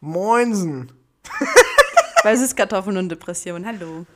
[0.00, 0.92] Moinsen.
[2.22, 3.64] Weil es ist Kartoffeln und Depression.
[3.66, 4.06] Hallo.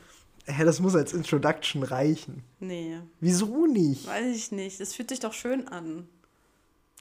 [0.46, 2.42] Hä, das muss als Introduction reichen.
[2.60, 4.07] Nee, Wieso nicht?
[4.07, 4.81] weiß ich nicht.
[4.81, 6.07] Das fühlt sich doch schön an.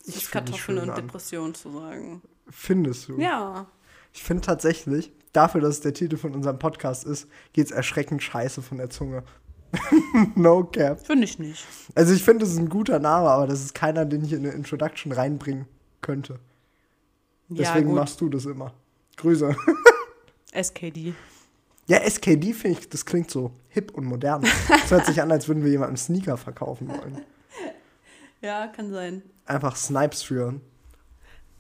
[0.01, 0.95] Es Ich ist Kartoffeln und an.
[0.95, 2.21] Depression zu sagen.
[2.49, 3.17] Findest du?
[3.19, 3.67] Ja.
[4.13, 8.61] Ich finde tatsächlich, dafür, dass es der Titel von unserem Podcast ist, geht's erschreckend scheiße
[8.61, 9.23] von der Zunge.
[10.35, 11.05] no cap.
[11.05, 11.65] Finde ich nicht.
[11.95, 14.39] Also ich finde, es ist ein guter Name, aber das ist keiner, den ich in
[14.45, 15.67] eine Introduction reinbringen
[16.01, 16.39] könnte.
[17.49, 18.73] Deswegen ja, machst du das immer.
[19.17, 19.55] Grüße.
[20.53, 21.13] SKD.
[21.87, 24.41] Ja, SKD finde ich, das klingt so hip und modern.
[24.69, 27.21] Das hört sich an, als würden wir jemandem Sneaker verkaufen wollen.
[28.41, 29.21] Ja, kann sein.
[29.45, 30.59] Einfach Snipes für,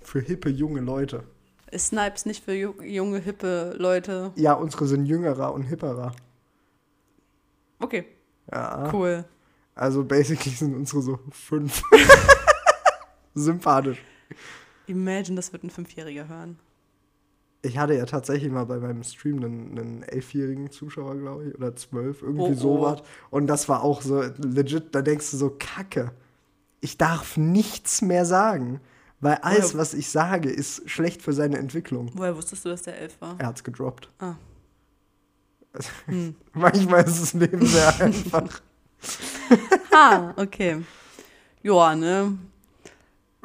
[0.01, 1.23] für hippe junge Leute.
[1.71, 4.33] Ist Snipes nicht für ju junge, hippe Leute?
[4.35, 6.13] Ja, unsere sind jüngerer und hipperer.
[7.79, 8.05] Okay,
[8.51, 8.89] Ja.
[8.93, 9.23] cool.
[9.75, 11.81] Also basically sind unsere so fünf.
[13.33, 14.03] Sympathisch.
[14.87, 16.59] Imagine, das wird ein Fünfjähriger hören.
[17.61, 21.75] Ich hatte ja tatsächlich mal bei meinem Stream einen, einen elfjährigen Zuschauer, glaube ich, oder
[21.77, 22.53] zwölf, irgendwie Oh, oh.
[22.55, 23.01] sowas.
[23.29, 26.11] Und das war auch so legit, da denkst du so, Kacke.
[26.81, 28.81] Ich darf nichts mehr sagen,
[29.21, 32.11] weil alles, Woher- was ich sage, ist schlecht für seine Entwicklung.
[32.15, 33.35] Woher wusstest du, dass der elf war?
[33.39, 34.09] Er hat's gedroppt.
[34.19, 34.35] Ah.
[36.05, 36.35] Hm.
[36.53, 38.61] Manchmal ist das Leben sehr einfach.
[39.91, 40.83] Ah, okay.
[41.63, 42.37] Joa, ne?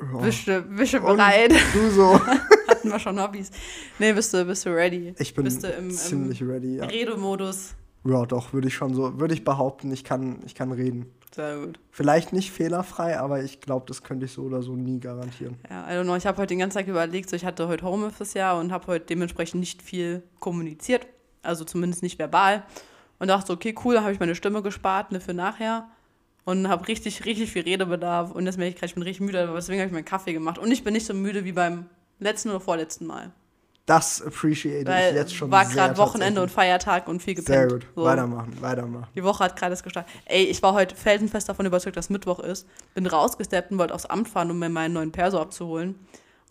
[0.00, 0.18] Ja.
[0.18, 1.52] Bist du, bist du Und bereit?
[1.72, 2.20] Du so.
[2.68, 3.50] Hatten wir schon Hobbys.
[3.98, 5.14] Nee, bist du, bist du ready?
[5.18, 6.84] Ich bin Bist du im, ziemlich im ready, ja.
[6.84, 7.74] Redemodus?
[8.05, 11.12] Ja, doch, würde ich schon so, würde ich behaupten, ich kann, ich kann reden.
[11.34, 11.78] Sehr gut.
[11.90, 15.56] Vielleicht nicht fehlerfrei, aber ich glaube, das könnte ich so oder so nie garantieren.
[15.68, 16.16] Ja, I don't know.
[16.16, 18.86] Ich habe heute den ganzen Tag überlegt, so ich hatte heute Homeoffice ja und habe
[18.86, 21.06] heute dementsprechend nicht viel kommuniziert,
[21.42, 22.64] also zumindest nicht verbal.
[23.18, 25.88] Und dachte, so, okay, cool, da habe ich meine Stimme gespart ne, für nachher
[26.44, 28.31] und habe richtig, richtig viel Redebedarf.
[28.33, 30.33] Und jetzt merke ich gerade, ich bin richtig müde, aber deswegen habe ich meinen Kaffee
[30.33, 30.58] gemacht.
[30.58, 31.86] Und ich bin nicht so müde wie beim
[32.19, 33.33] letzten oder vorletzten Mal.
[33.89, 36.50] Das appreciate ich jetzt schon war gerade Wochenende und.
[36.50, 37.56] Feiertag und viel gepennt.
[37.56, 38.05] Sehr gut, So.
[38.05, 39.06] weitermachen, weitermachen.
[39.14, 40.12] Die Woche hat gerade erst gestartet.
[40.27, 42.67] Ey, ich war heute felsenfest davon überzeugt, dass Mittwoch ist.
[42.92, 45.98] Bin rausgesteppt und wollte aufs Amt fahren, um mir meinen neuen Perso abzuholen.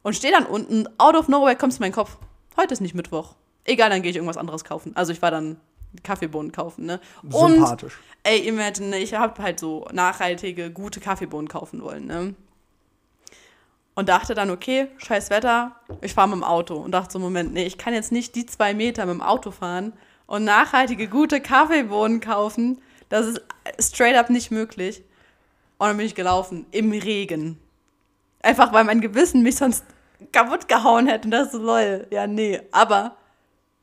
[0.02, 2.18] Und stehe dann unten, out of nowhere kommt es in meinen Kopf.
[2.60, 3.36] Heute ist nicht Mittwoch.
[3.66, 4.96] Egal, dann gehe ich irgendwas anderes kaufen.
[4.96, 5.58] Also ich war dann
[6.04, 7.00] Kaffeebohnen kaufen, ne?
[7.24, 7.98] Und, Sympathisch.
[8.24, 12.36] ey, imagine, ich habe halt so nachhaltige, gute Kaffeebohnen kaufen wollen, ne?
[13.96, 16.76] Und dachte dann, okay, scheiß Wetter, ich fahre mit dem Auto.
[16.76, 19.50] Und dachte so, Moment, nee, ich kann jetzt nicht die zwei Meter mit dem Auto
[19.50, 19.94] fahren
[20.28, 22.80] und nachhaltige, gute Kaffeebohnen kaufen.
[23.10, 23.42] Das ist
[23.80, 25.04] straight up nicht möglich.
[25.80, 27.60] Und dann bin ich gelaufen, im Regen.
[28.44, 29.84] Einfach, weil mein Gewissen mich sonst
[30.32, 31.26] kaputt gehauen hätte.
[31.26, 32.62] Und das ist so, lol, ja, nee.
[32.72, 33.18] Aber,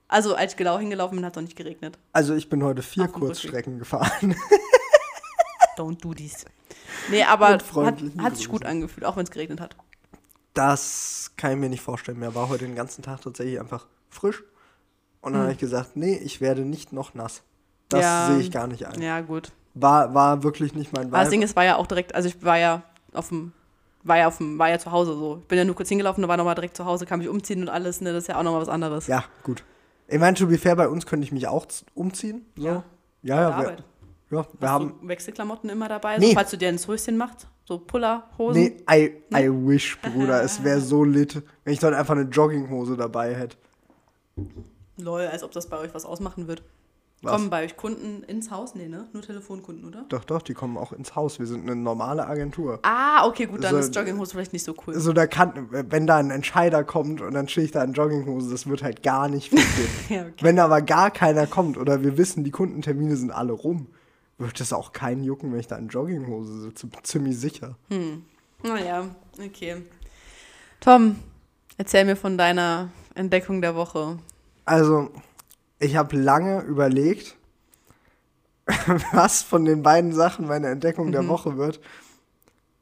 [0.08, 1.98] also als ich genau hingelaufen bin, hat es noch nicht geregnet.
[2.12, 4.36] Also ich bin heute vier Kurzstrecken gefahren.
[5.76, 6.44] Don't do this.
[7.10, 7.64] Nee, aber hat,
[8.18, 9.76] hat sich gut angefühlt, auch wenn es geregnet hat.
[10.54, 12.34] Das kann ich mir nicht vorstellen mehr.
[12.34, 14.44] War heute den ganzen Tag tatsächlich einfach frisch.
[15.20, 15.42] Und dann Hm.
[15.46, 17.42] habe ich gesagt, nee, ich werde nicht noch nass.
[17.88, 18.26] Das Ja.
[18.26, 19.00] sehe ich gar nicht ein.
[19.02, 19.52] Ja, gut.
[19.74, 21.46] War, war wirklich nicht mein Aber das Ding Vibe.
[21.46, 22.82] ist, war ja auch direkt, also ich war ja
[23.12, 23.52] auf dem,
[24.04, 25.38] war ja auf dem, war ja zu Hause so.
[25.42, 27.62] Ich bin ja nur kurz hingelaufen, da war nochmal direkt zu Hause, kann mich umziehen
[27.62, 29.08] und alles, ne, das ist ja auch nochmal was anderes.
[29.08, 29.64] Ja, gut.
[30.08, 32.44] Ich meine, to be fair, bei uns könnte ich mich auch umziehen.
[32.56, 32.64] So.
[32.66, 32.84] Ja.
[33.22, 33.78] Ja, ja, wir, Arbeit.
[33.78, 33.84] ja,
[34.30, 34.94] wir Hast haben.
[35.00, 36.28] du Wechselklamotten immer dabei, Nee.
[36.28, 37.46] so, falls du dir ins Röschen machst?
[37.64, 38.62] So Puller, Hosen?
[38.62, 40.42] Nee, I, I wish, Bruder.
[40.42, 43.56] es wäre so lit, wenn ich dort einfach eine Jogginghose dabei hätte.
[44.98, 46.62] Lol, als ob das bei euch was ausmachen wird.
[47.24, 47.32] Was?
[47.32, 48.74] Kommen bei euch Kunden ins Haus?
[48.74, 49.06] Nee, ne?
[49.12, 50.04] Nur Telefonkunden, oder?
[50.08, 51.38] Doch, doch, die kommen auch ins Haus.
[51.38, 52.78] Wir sind eine normale Agentur.
[52.82, 54.94] Ah, okay, gut, dann So- ist Jogginghose vielleicht nicht so cool.
[54.94, 58.50] Also da kann, wenn da ein Entscheider kommt und dann stehe ich da in Jogginghose,
[58.50, 59.62] das wird halt gar nicht gehen.
[60.08, 60.32] Ja, okay.
[60.42, 63.86] Wenn aber gar keiner kommt oder wir wissen, die Kundentermine sind alle rum,
[64.38, 66.88] wird es auch keinen jucken, wenn ich da in Jogginghose sitze.
[67.04, 67.76] Ziemlich sicher.
[68.62, 69.06] Naja,
[69.44, 69.82] okay.
[70.80, 71.16] Tom,
[71.76, 74.18] erzähl mir von deiner Entdeckung der Woche.
[74.64, 75.10] Also,
[75.78, 77.36] ich habe lange überlegt,
[79.12, 81.80] was von den beiden Sachen meine Entdeckung der Woche wird,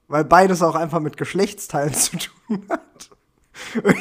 [0.08, 3.10] weil beides auch einfach mit Geschlechtsteilen zu tun hat.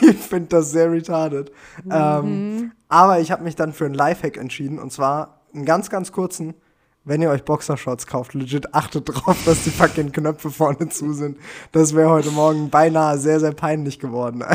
[0.01, 1.51] Ich finde das sehr retarded.
[1.89, 6.11] Ähm, aber ich habe mich dann für einen Lifehack entschieden und zwar einen ganz, ganz
[6.11, 6.53] kurzen.
[7.03, 11.37] Wenn ihr euch Boxershorts kauft, legit achtet drauf, dass die fucking Knöpfe vorne zu sind.
[11.71, 14.43] Das wäre heute Morgen beinahe sehr, sehr peinlich geworden.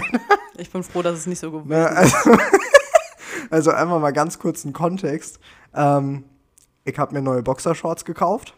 [0.58, 2.14] Ich bin froh, dass es nicht so Ne, ist.
[2.24, 2.30] also,
[3.50, 5.38] also einfach mal ganz kurz einen Kontext.
[5.74, 6.24] Ähm,
[6.84, 8.54] ich habe mir neue Boxershorts gekauft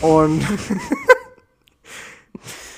[0.00, 0.40] und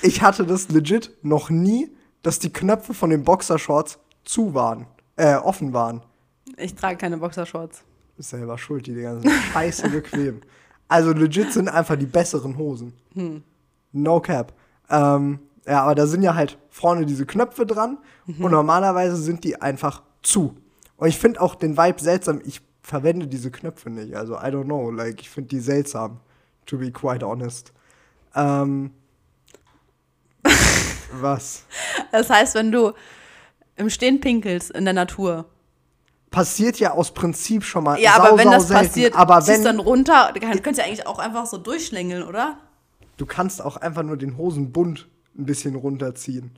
[0.01, 1.91] ich hatte das legit noch nie,
[2.21, 6.01] dass die Knöpfe von den Boxershorts zu waren, äh, offen waren.
[6.57, 7.83] Ich trage keine Boxershorts.
[8.17, 10.41] Ist selber schuld, die Dinger sind scheiße bequem.
[10.87, 12.93] Also legit sind einfach die besseren Hosen.
[13.91, 14.53] No cap.
[14.89, 17.97] Ähm, Ja, aber da sind ja halt vorne diese Knöpfe dran
[18.27, 20.55] und normalerweise sind die einfach zu.
[21.03, 22.39] Und ich finde auch den Vibe seltsam.
[22.45, 24.15] Ich verwende diese Knöpfe nicht.
[24.15, 24.89] Also, I don't know.
[24.89, 26.21] Like, ich finde die seltsam.
[26.67, 27.73] To be quite honest.
[28.35, 28.91] Ähm.
[31.11, 31.65] was?
[32.13, 32.93] Das heißt, wenn du
[33.75, 35.45] im Stehen pinkelst in der Natur.
[36.31, 37.99] Passiert ja aus Prinzip schon mal.
[37.99, 38.87] Ja, sau, aber wenn das selten.
[38.87, 42.57] passiert, aber ziehst wenn dann runter, du kannst ja eigentlich auch einfach so durchschlängeln, oder?
[43.17, 45.07] du kannst auch einfach nur den Hosenbund
[45.37, 46.51] ein bisschen runterziehen.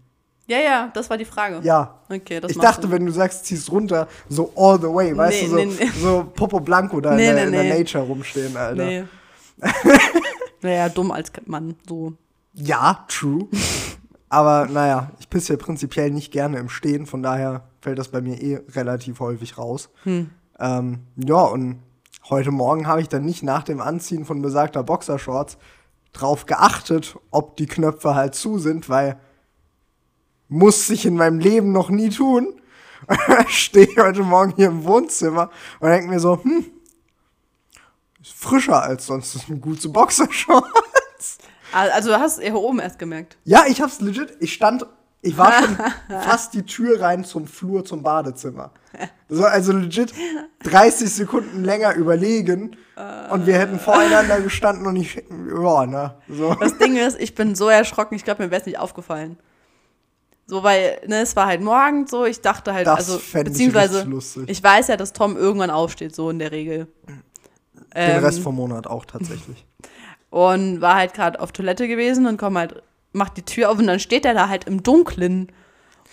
[0.47, 1.59] Ja, ja, das war die Frage.
[1.63, 2.00] Ja.
[2.07, 2.92] Okay, das ich dachte, Sinn.
[2.92, 5.92] wenn du sagst, ziehst runter, so all the way, weißt Nee, du, so, nee, nee.
[6.00, 7.77] so Popo Blanco da in, der, in der.
[7.77, 8.86] Nature rumstehen, Alter.
[8.86, 9.03] Nee.
[10.62, 12.13] naja, dumm als Mann, so.
[12.53, 13.47] Ja, true.
[14.30, 18.21] Aber naja, ich pisse ja prinzipiell nicht gerne im Stehen, von daher fällt das bei
[18.21, 19.89] mir eh relativ häufig raus.
[20.03, 20.30] Hm.
[20.59, 21.80] Ähm, ja, und
[22.30, 25.57] heute Morgen habe ich dann nicht nach dem Anziehen von besagter Boxershorts
[26.13, 29.18] drauf geachtet, ob die Knöpfe halt zu sind, weil
[30.56, 32.62] muss ich in meinem Leben noch nie tun.
[33.48, 36.66] Stehe ich heute Morgen hier im Wohnzimmer und denke mir so, hm,
[38.22, 41.38] ist frischer als sonst, das sind gute Boxershorts.
[41.74, 43.38] Al- Also du hast es eher oben erst gemerkt.
[43.44, 44.36] Ja, ich hab's legit.
[44.40, 44.86] Ich stand,
[45.22, 45.78] ich war schon
[46.22, 48.72] fast die Tür rein zum Flur, zum Badezimmer.
[49.28, 50.13] So, also legit
[50.63, 52.78] 30 Sekunden länger überlegen
[53.30, 56.54] und wir hätten voreinander gestanden und ich, ja, ne, so.
[56.56, 59.38] Das Ding ist, ich bin so erschrocken, ich glaube, mir wäre es nicht aufgefallen.
[60.47, 64.03] So, weil, ne, es war halt morgens so, ich dachte halt, Das also, ich beziehungsweise,
[64.03, 64.44] lustig.
[64.47, 66.88] ich weiß ja, dass Tom irgendwann aufsteht, so in der Regel.
[67.07, 67.21] Den
[67.95, 69.65] Ähm, Rest vom Monat auch tatsächlich.
[70.30, 72.83] und war halt gerade auf Toilette gewesen und komm halt,
[73.13, 75.51] macht die Tür auf und dann steht er da halt im Dunkeln.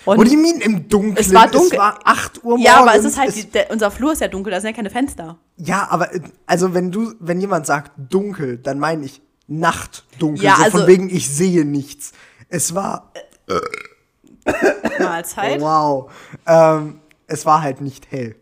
[0.06, 1.16] Und What do you mean im Dunkeln?
[1.18, 1.72] Es war dunkel.
[1.72, 2.64] Es war 8 Uhr morgens.
[2.64, 4.70] ja, aber es ist halt, Es- die, der, unser Flur ist ja dunkel, da sind
[4.70, 5.38] ja keine Fenster.
[5.58, 10.42] ja, aber, äh, also wenn du, wenn jemand sagt dunkel, dann meine ich Nachtdunkel.
[10.42, 12.12] Ja, so also- von wegen, ich sehe nichts.
[12.48, 13.12] Es war
[14.98, 15.60] Mahlzeit.
[15.60, 16.10] Wow.
[16.46, 18.36] Ähm, es war halt nicht hell.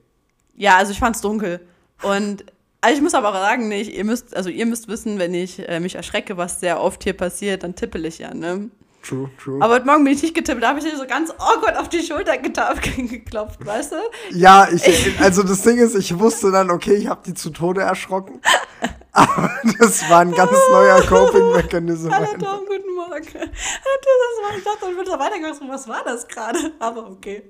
[0.57, 1.61] Ja, also ich fand's dunkel.
[2.03, 2.45] Und
[2.81, 5.69] also ich muss aber auch sagen, nicht, ihr müsst, also ihr müsst wissen, wenn ich
[5.69, 8.71] äh, mich erschrecke, was sehr oft hier passiert, dann tippel ich ja, ne?
[9.03, 9.63] True, true.
[9.63, 11.89] Aber heute Morgen bin ich nicht getippt, da habe ich dir so ganz awkward auf
[11.89, 13.97] die Schulter getappt, geklopft, weißt du?
[14.31, 17.83] ja, ich, also das Ding ist, ich wusste dann, okay, ich habe die zu Tode
[17.83, 18.41] erschrocken.
[19.13, 22.11] Aber das war ein ganz neuer Coping-Mechanism.
[22.13, 22.39] Hallo einfach.
[22.59, 23.27] Tom, guten Morgen.
[23.33, 26.59] Das war, ich dachte, ich würde da weitergehen, was war das gerade?
[26.79, 27.43] Aber okay.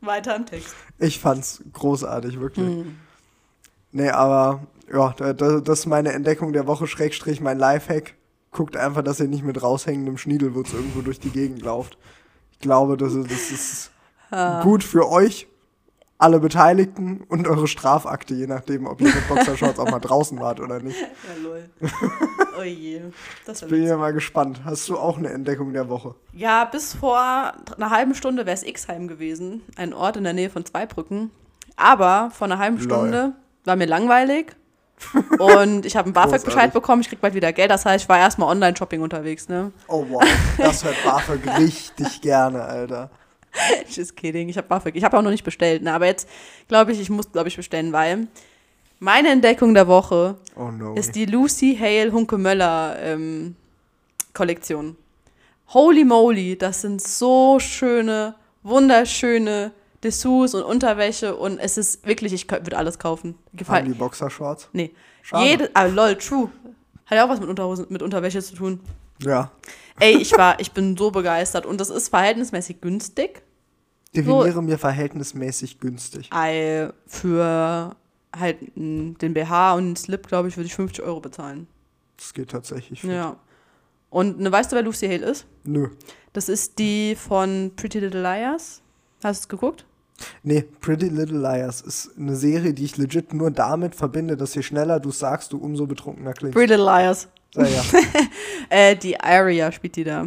[0.00, 0.74] Weiter im Text.
[0.98, 2.66] Ich fand's großartig, wirklich.
[2.66, 2.98] Hm.
[3.92, 8.14] Nee, aber ja, da, da, das ist meine Entdeckung der Woche, Schrägstrich, mein Lifehack.
[8.50, 11.98] Guckt einfach, dass ihr nicht mit raushängendem Schniedelwurz irgendwo durch die Gegend lauft.
[12.52, 13.90] Ich glaube, das ist, das ist
[14.30, 14.62] Ah.
[14.62, 15.48] gut für euch,
[16.18, 20.60] alle Beteiligten und eure Strafakte, je nachdem, ob ihr mit Boxershorts auch mal draußen wart
[20.60, 20.98] oder nicht.
[21.28, 21.70] Ja, lol.
[22.58, 23.02] Oh je.
[23.46, 24.62] Das war Bin ja mal gespannt.
[24.64, 26.16] Hast du auch eine Entdeckung der Woche?
[26.32, 29.62] Ja, bis vor einer halben Stunde wäre es Xheim gewesen.
[29.76, 31.30] Ein Ort in der Nähe von Zweibrücken.
[31.76, 32.84] Aber vor einer halben Lol.
[32.84, 33.32] Stunde
[33.64, 34.56] war mir langweilig.
[35.38, 37.70] und ich habe einen BAföG-Bescheid bekommen, ich krieg bald wieder Geld.
[37.70, 39.70] Das heißt, ich war erstmal Online-Shopping unterwegs, ne?
[39.86, 40.24] Oh wow,
[40.56, 43.10] das hört BAföG richtig gerne, Alter.
[43.88, 44.48] Just kidding.
[44.48, 44.96] Ich habe BAföG.
[44.96, 45.92] Ich habe auch noch nicht bestellt, ne?
[45.92, 46.28] Aber jetzt
[46.68, 48.28] glaube ich, ich muss, glaube ich, bestellen, weil
[49.00, 50.94] meine Entdeckung der Woche Oh no.
[50.94, 53.56] ist die Lucy Hale Hunke-Möller ähm,
[54.34, 54.96] Kollektion.
[55.68, 59.72] Holy moly, das sind so schöne, wunderschöne
[60.02, 63.34] Dessous und Unterwäsche und es ist wirklich, ich würde alles kaufen.
[63.48, 63.86] Haben Gefällt.
[63.88, 64.68] die Boxershorts?
[64.72, 64.92] Nee.
[65.22, 65.44] Schade.
[65.44, 66.50] Jede, ah, lol, true.
[67.06, 68.80] Hat ja auch was mit, Unterhosen, mit Unterwäsche zu tun.
[69.20, 69.50] Ja.
[69.98, 73.42] Ey, ich war, ich bin so begeistert und das ist verhältnismäßig günstig.
[74.14, 76.30] Definiere mir verhältnismäßig günstig.
[76.32, 77.94] Ei, für
[78.34, 81.66] halt den BH und den Slip, glaube ich, würde ich 50 Euro bezahlen.
[82.16, 83.00] Das geht tatsächlich.
[83.02, 83.10] fit.
[83.10, 83.36] Ja.
[84.10, 85.46] Und ne, weißt du, wer Lucy Hale ist?
[85.64, 85.88] Nö.
[86.32, 88.82] Das ist die von Pretty Little Liars.
[89.22, 89.84] Hast du es geguckt?
[90.42, 94.62] Nee, Pretty Little Liars ist eine Serie, die ich legit nur damit verbinde, dass je
[94.62, 96.54] schneller du sagst, du umso betrunkener klingst.
[96.56, 97.28] Pretty Little Liars.
[97.54, 97.82] Ja, ja.
[98.70, 100.26] Äh, die Aria spielt die da.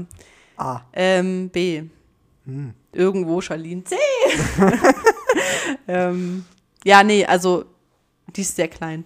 [0.57, 1.83] Ah, Ähm, B.
[2.45, 2.73] Hm.
[2.91, 3.83] Irgendwo Charlene.
[3.83, 3.95] C.
[5.87, 6.45] ähm,
[6.83, 7.65] ja, nee, also
[8.35, 9.05] die ist sehr klein.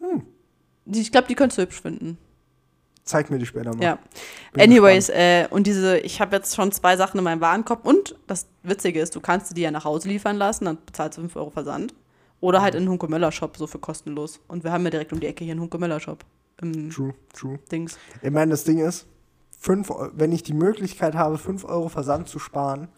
[0.00, 0.22] Hm.
[0.86, 2.18] Ich glaube, die könntest du hübsch finden.
[3.04, 3.82] zeig mir die später mal.
[3.82, 3.98] Ja.
[4.52, 8.16] Bin Anyways, äh, und diese, ich habe jetzt schon zwei Sachen in meinem Warenkorb und
[8.26, 11.36] das Witzige ist, du kannst die ja nach Hause liefern lassen, dann bezahlst du 5
[11.36, 11.94] Euro Versand.
[12.40, 14.40] Oder halt in den Hunke Möller Shop, so für kostenlos.
[14.48, 16.24] Und wir haben ja direkt um die Ecke hier einen Hunke Möller Shop.
[16.60, 17.60] Im True, true.
[17.70, 17.96] Dings.
[18.20, 19.06] Ich meine, das Ding ist,
[19.62, 22.88] fünf, wenn ich die Möglichkeit habe, 5 Euro Versand zu sparen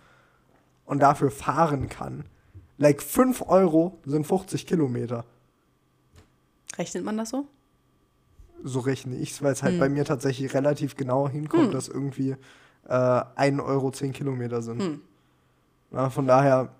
[0.86, 2.24] und dafür fahren kann,
[2.78, 5.26] like 5 Euro sind 50 Kilometer.
[6.78, 7.46] Rechnet man das so?
[8.62, 9.80] So rechne ich es, weil es halt Hm.
[9.80, 11.72] bei mir tatsächlich relativ genau hinkommt, Hm.
[11.72, 12.34] dass irgendwie
[12.88, 14.80] äh, 1 Euro 10 Kilometer sind.
[14.82, 15.00] Hm.
[15.92, 16.70] Ja, von daher,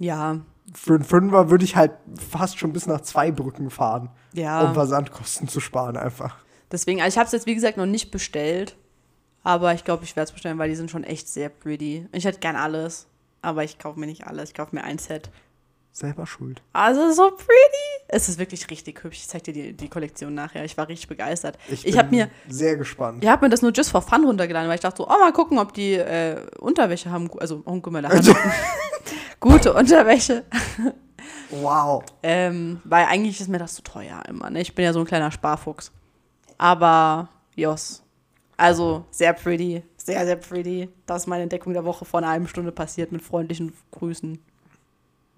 [0.00, 0.40] Ja,
[0.74, 1.92] für einen Fünfer würde ich halt
[2.30, 4.66] fast schon bis nach zwei Brücken fahren, ja.
[4.66, 6.36] um Versandkosten zu sparen einfach.
[6.72, 8.76] Deswegen, also ich habe es jetzt wie gesagt noch nicht bestellt,
[9.48, 12.06] aber ich glaube, ich werde es bestellen, weil die sind schon echt sehr pretty.
[12.12, 13.06] Ich hätte gern alles,
[13.40, 14.50] aber ich kaufe mir nicht alles.
[14.50, 15.30] Ich kaufe mir ein Set.
[15.90, 16.60] Selber schuld.
[16.74, 18.04] Also so pretty.
[18.08, 19.20] Es ist wirklich richtig hübsch.
[19.20, 20.66] Ich zeig dir die, die Kollektion nachher.
[20.66, 21.56] Ich war richtig begeistert.
[21.70, 23.24] Ich, bin habe mir, sehr gespannt.
[23.24, 25.32] ich habe mir das nur just for fun runtergeladen, weil ich dachte so, oh mal
[25.32, 27.30] gucken, ob die äh, Unterwäsche haben.
[27.38, 28.10] Also, oh, guck mal, da
[29.40, 30.44] gute Unterwäsche.
[31.48, 32.04] Wow.
[32.22, 34.50] Ähm, weil eigentlich ist mir das zu teuer immer.
[34.50, 34.60] Ne?
[34.60, 35.90] Ich bin ja so ein kleiner Sparfuchs.
[36.58, 38.02] Aber, Jos.
[38.58, 39.84] Also, sehr pretty.
[39.96, 40.88] Sehr, sehr pretty.
[41.06, 44.38] Das ist meine Entdeckung der Woche vor einer halben Stunde passiert mit freundlichen Grüßen.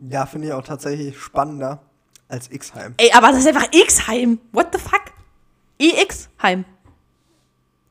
[0.09, 1.83] Ja, finde ich auch tatsächlich spannender
[2.29, 2.95] als X-Heim.
[2.97, 4.39] Ey, aber das ist einfach X-Heim.
[4.53, 5.03] What the fuck?
[5.79, 6.65] EX-Heim.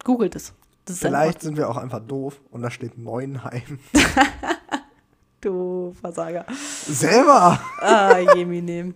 [0.04, 0.54] Googelt es.
[0.88, 3.80] Vielleicht sind wir auch einfach doof und da steht Neuenheim.
[3.94, 4.26] Einfach,
[5.42, 6.48] du Versager.
[6.88, 7.60] Selber!
[7.80, 8.96] Ah, Jemine.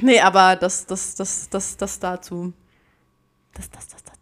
[0.00, 2.52] Nee, aber das, das, das, das, das dazu.
[3.54, 4.17] Das, das, das, das.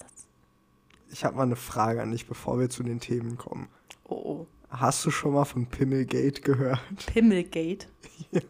[1.17, 3.69] Ich habe mal eine Frage an dich, bevor wir zu den Themen kommen.
[4.05, 4.47] Oh, oh.
[4.69, 6.79] Hast du schon mal von Pimmelgate gehört?
[7.07, 7.89] Pimmelgate.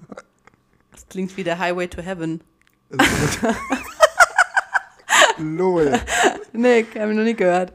[0.91, 2.41] Das klingt wie der Highway to Heaven.
[5.39, 6.01] Lol.
[6.55, 7.73] Nee, hab ich noch nie gehört.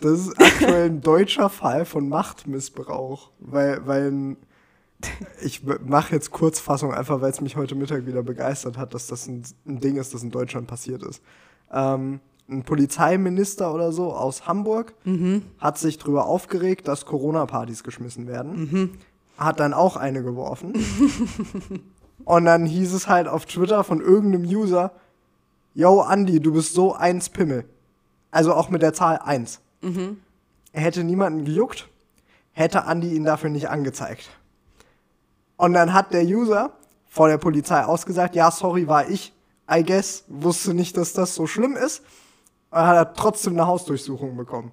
[0.00, 3.32] Das ist aktuell ein deutscher Fall von Machtmissbrauch.
[3.40, 4.36] Weil, weil
[5.42, 9.26] ich mache jetzt Kurzfassung einfach, weil es mich heute Mittag wieder begeistert hat, dass das
[9.26, 11.20] ein, ein Ding ist, das in Deutschland passiert ist.
[11.72, 14.94] Ähm, ein Polizeiminister oder so aus Hamburg
[15.58, 18.98] hat sich darüber aufgeregt, dass Corona-Partys geschmissen werden.
[19.38, 20.74] Hat dann auch eine geworfen.
[22.24, 24.92] Und dann hieß es halt auf Twitter von irgendeinem User,
[25.74, 27.64] Yo, Andi, du bist so eins Pimmel.
[28.30, 29.60] Also auch mit der Zahl 1.
[30.72, 31.88] Er hätte niemanden gejuckt,
[32.52, 34.28] hätte Andi ihn dafür nicht angezeigt.
[35.56, 36.72] Und dann hat der User
[37.06, 39.32] vor der Polizei ausgesagt, ja, sorry, war ich,
[39.70, 42.02] I guess, wusste nicht, dass das so schlimm ist.
[42.72, 44.72] Und dann hat er trotzdem eine Hausdurchsuchung bekommen.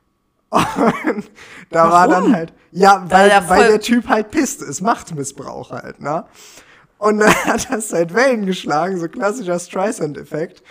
[0.50, 1.30] Und
[1.68, 2.34] da war dann Warum?
[2.34, 6.24] halt, ja, weil, er weil der Typ halt pisst ist, Machtmissbrauch halt, ne?
[6.96, 10.62] Und dann hat das halt Wellen geschlagen, so klassischer Streisand-Effekt.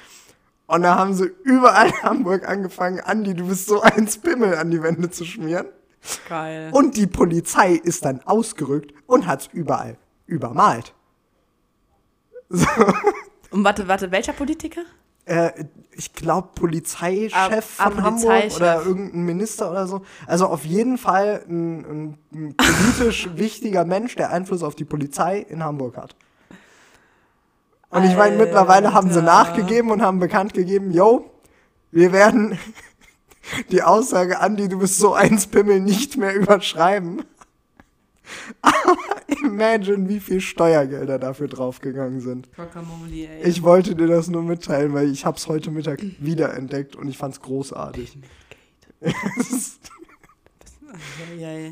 [0.65, 4.71] Und da haben sie überall in Hamburg angefangen, Andi, du bist so ein Spimmel an
[4.71, 5.67] die Wände zu schmieren.
[6.27, 6.71] Geil.
[6.73, 10.95] Und die Polizei ist dann ausgerückt und hat's überall übermalt.
[13.49, 14.81] Und warte, warte, welcher Politiker?
[15.27, 18.55] Äh, ich glaube, Polizeichef von Hamburg Polizeichef.
[18.57, 20.03] oder irgendein Minister oder so.
[20.27, 25.63] Also auf jeden Fall ein, ein, politisch wichtiger Mensch, der Einfluss auf die Polizei in
[25.63, 26.15] Hamburg hat.
[27.89, 31.31] Und ich meine, mittlerweile haben sie nachgegeben und haben bekannt gegeben, yo,
[31.91, 32.59] wir werden
[33.71, 37.23] die Aussage, Andi, du bist so ein Pimmel, nicht mehr überschreiben.
[38.61, 38.97] Aber
[39.43, 42.49] imagine, wie viel Steuergelder dafür draufgegangen sind.
[42.55, 43.49] Guacamole, ey.
[43.49, 47.41] Ich wollte dir das nur mitteilen, weil ich hab's heute Mittag wiederentdeckt und ich fand's
[47.41, 48.17] großartig.
[51.37, 51.69] Ja, ja, ja.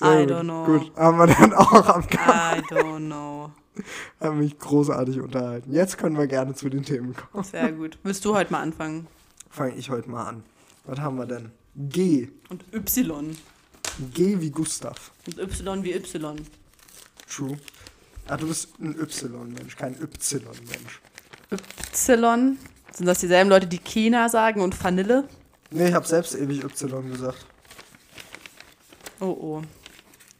[0.00, 0.30] I gut.
[0.30, 0.64] don't know.
[0.64, 3.50] Gut, haben wir dann auch am Kamera I don't know.
[4.20, 5.72] haben mich großartig unterhalten.
[5.72, 7.44] Jetzt können wir gerne zu den Themen kommen.
[7.44, 7.98] Sehr gut.
[8.02, 9.06] Willst du heute mal anfangen?
[9.50, 10.42] Fange ich heute mal an.
[10.86, 11.50] Was haben wir denn?
[11.74, 12.28] G.
[12.48, 13.36] Und Y.
[14.14, 15.12] G wie Gustav.
[15.26, 16.36] Und Y wie Y.
[17.28, 17.56] True.
[18.28, 21.00] Ah, du bist ein Y-Mensch, kein Y-Mensch.
[21.50, 22.58] Y.
[22.92, 25.24] Sind das dieselben Leute, die China sagen und Vanille?
[25.70, 27.46] Nee, ich hab selbst ewig Y gesagt.
[29.20, 29.62] Oh, oh.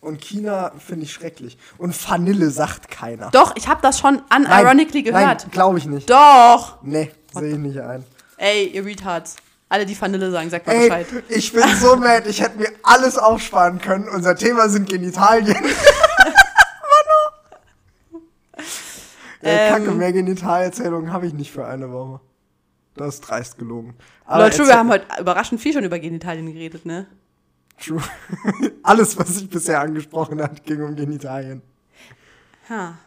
[0.00, 1.58] Und China finde ich schrecklich.
[1.76, 3.30] Und Vanille sagt keiner.
[3.30, 5.42] Doch, ich habe das schon unironically gehört.
[5.42, 6.08] Nein, glaube ich nicht.
[6.08, 6.82] Doch.
[6.82, 8.04] Nee, sehe ich nicht ein.
[8.36, 9.36] Ey, ihr Retards.
[9.68, 11.06] Alle, die Vanille sagen, sagt mal Ey, Bescheid.
[11.28, 14.08] ich bin so mad, ich hätte mir alles aufsparen können.
[14.08, 15.56] Unser Thema sind Genitalien.
[19.40, 19.98] Äh, Kacke, Ähm.
[19.98, 22.20] mehr Genitalerzählungen habe ich nicht für eine Woche.
[22.94, 23.94] Das ist dreist gelogen.
[24.24, 27.06] Aber Leute, wir haben heute überraschend viel schon über Genitalien geredet, ne?
[27.80, 28.02] True.
[28.82, 31.62] Alles, was ich bisher angesprochen hat, ging um Genitalien.
[32.68, 32.98] Ha.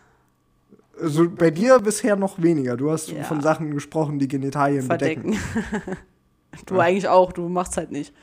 [1.01, 2.77] Also bei dir bisher noch weniger.
[2.77, 3.23] Du hast Ja.
[3.23, 5.33] von Sachen gesprochen, die Genitalien bedecken.
[5.33, 5.97] Verdecken.
[6.67, 8.13] du eigentlich auch, du machst halt nicht.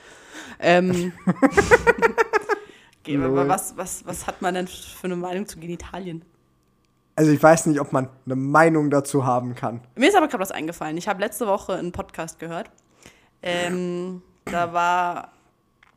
[0.58, 1.12] Ähm,
[3.00, 6.24] okay, aber was, was, was hat man denn für eine Meinung zu Genitalien?
[7.18, 9.80] Also ich weiß nicht, ob man eine Meinung dazu haben kann.
[9.96, 10.96] Mir ist aber gerade was eingefallen.
[10.96, 12.70] Ich habe letzte Woche einen Podcast gehört.
[13.42, 15.32] Ähm, da war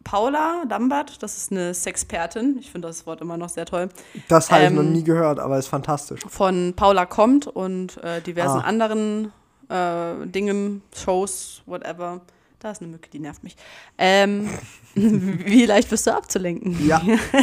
[0.03, 2.57] Paula Lambert, das ist eine Sexpertin.
[2.59, 3.89] Ich finde das Wort immer noch sehr toll.
[4.29, 6.21] Das habe ich Ähm, noch nie gehört, aber ist fantastisch.
[6.27, 8.63] Von Paula kommt und äh, diversen Ah.
[8.63, 9.31] anderen
[9.69, 12.21] äh, Dingen, Shows, whatever.
[12.57, 13.55] Da ist eine Mücke, die nervt mich.
[13.99, 14.49] Ähm,
[14.95, 16.83] wie leicht bist du abzulenken?
[16.87, 16.99] Ja.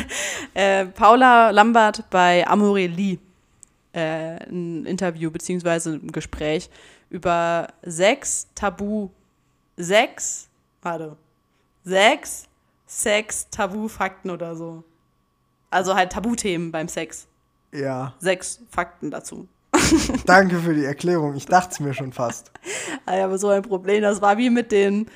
[0.54, 3.20] äh, Paula Lambert bei Amorelie
[3.92, 6.70] äh, ein Interview beziehungsweise ein Gespräch
[7.10, 9.10] über sechs Tabu,
[9.76, 10.48] sechs,
[10.82, 11.16] warte,
[11.84, 12.48] sechs
[12.88, 14.82] Sex-Tabu-Fakten oder so.
[15.70, 17.26] Also halt Tabuthemen beim Sex.
[17.72, 18.14] Ja.
[18.18, 19.46] Sechs Fakten dazu.
[20.26, 21.36] Danke für die Erklärung.
[21.36, 22.50] Ich dachte es mir schon fast.
[23.04, 24.02] Ah ja, aber so ein Problem.
[24.02, 25.06] Das war wie mit den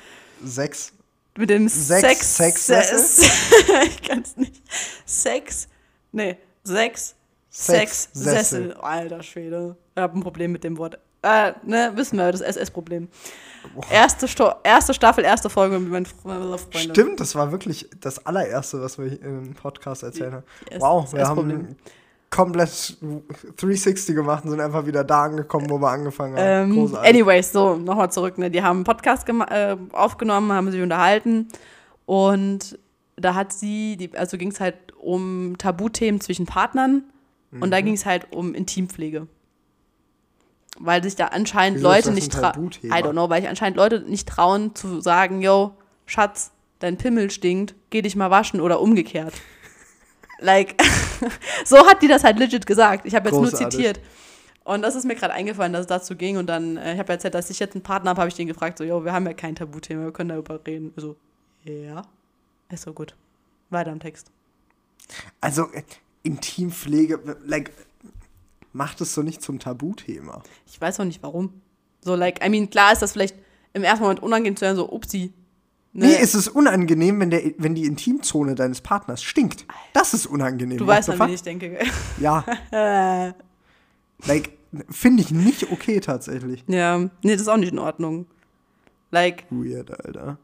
[0.43, 0.93] Sechs.
[1.35, 2.37] mit dem Sechs Sex.
[2.37, 3.25] Sexsessel?
[3.87, 4.61] ich kann's nicht.
[5.05, 5.67] Sex.
[6.11, 6.37] Nee,
[7.53, 8.23] Sexsessel.
[8.23, 8.73] Sexsessel.
[8.81, 9.77] Alter Schwede.
[9.95, 10.97] Ich habe ein Problem mit dem Wort.
[11.21, 13.07] Äh, ne, wissen wir, das SS-Problem.
[13.89, 16.57] Erste, Sto erste Staffel, erste Folge mit meinen Freunde.
[16.77, 20.43] Stimmt, das war wirklich das allererste, was wir im Podcast erzählt haben.
[20.69, 21.77] Die- Wow, das wir haben
[22.29, 22.97] komplett
[23.57, 26.71] 360 gemacht und sind einfach wieder da angekommen, wo wir angefangen haben.
[26.71, 27.09] Ähm, Großartig.
[27.09, 28.37] anyways, so, nochmal zurück.
[28.39, 28.49] Ne?
[28.49, 31.47] Die haben einen Podcast äh, aufgenommen, haben sich unterhalten
[32.05, 32.77] und
[33.15, 37.03] da hat sie, die, also ging es halt um Tabuthemen zwischen Partnern
[37.53, 37.71] und Mhm.
[37.71, 39.27] da ging es halt um Intimpflege.
[40.79, 42.97] Weil sich da anscheinend Wieso Leute nicht trauen, Tabuthema?
[42.97, 45.75] I don't know, weil sich anscheinend Leute nicht trauen zu sagen, yo,
[46.07, 49.33] Schatz, dein Pimmel stinkt, geh dich mal waschen oder umgekehrt.
[50.39, 50.75] like,
[51.65, 53.05] so hat die das halt legit gesagt.
[53.05, 53.77] Ich habe jetzt nur Großartig.
[53.77, 53.99] zitiert.
[54.63, 56.37] Und das ist mir gerade eingefallen, dass es dazu ging.
[56.37, 58.47] Und dann, äh, ich habe erzählt, dass ich jetzt einen Partner habe, habe ich den
[58.47, 60.93] gefragt, so, yo, wir haben ja kein Tabuthema, wir können darüber reden.
[60.95, 61.17] So,
[61.65, 62.01] ja,
[62.69, 63.13] ist so gut.
[63.69, 64.31] Weiter im Text.
[65.41, 65.83] Also, äh,
[66.23, 67.71] Intimpflege, like,
[68.71, 70.41] macht es so nicht zum Tabuthema.
[70.65, 71.61] Ich weiß auch nicht warum.
[72.01, 73.35] So, like, I mean, klar ist das vielleicht
[73.73, 75.33] im ersten Moment unangenehm zu hören, so, upsi.
[75.95, 76.07] Ne?
[76.07, 79.65] Nee, ist es unangenehm, wenn, der, wenn die Intimzone deines Partners stinkt.
[79.93, 80.79] Das ist unangenehm.
[80.79, 81.77] du weißt, an wen ich denke.
[82.19, 82.43] Ja,
[84.25, 84.57] like,
[84.89, 86.63] finde ich nicht okay tatsächlich.
[86.67, 88.25] ja, nee, das ist auch nicht in Ordnung.
[89.11, 90.39] Like, Weird, Alter.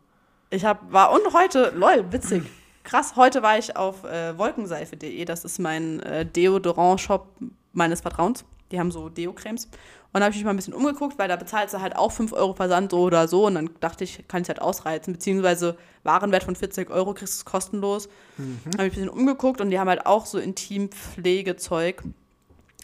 [0.52, 2.44] Ich hab, war und heute, lol, witzig.
[2.90, 7.28] Krass, heute war ich auf äh, wolkenseife.de, das ist mein äh, Deodorant-Shop
[7.72, 8.44] meines Vertrauens.
[8.72, 9.66] Die haben so Deo-Cremes.
[9.66, 12.12] Und da habe ich mich mal ein bisschen umgeguckt, weil da bezahlst du halt auch
[12.12, 13.46] 5 Euro Versand so oder so.
[13.46, 15.14] Und dann dachte ich, kann ich halt ausreizen.
[15.14, 18.10] Beziehungsweise Warenwert von 40 Euro kriegst du es kostenlos.
[18.38, 18.60] Mhm.
[18.74, 22.02] Habe ich ein bisschen umgeguckt und die haben halt auch so Intimpflegezeug.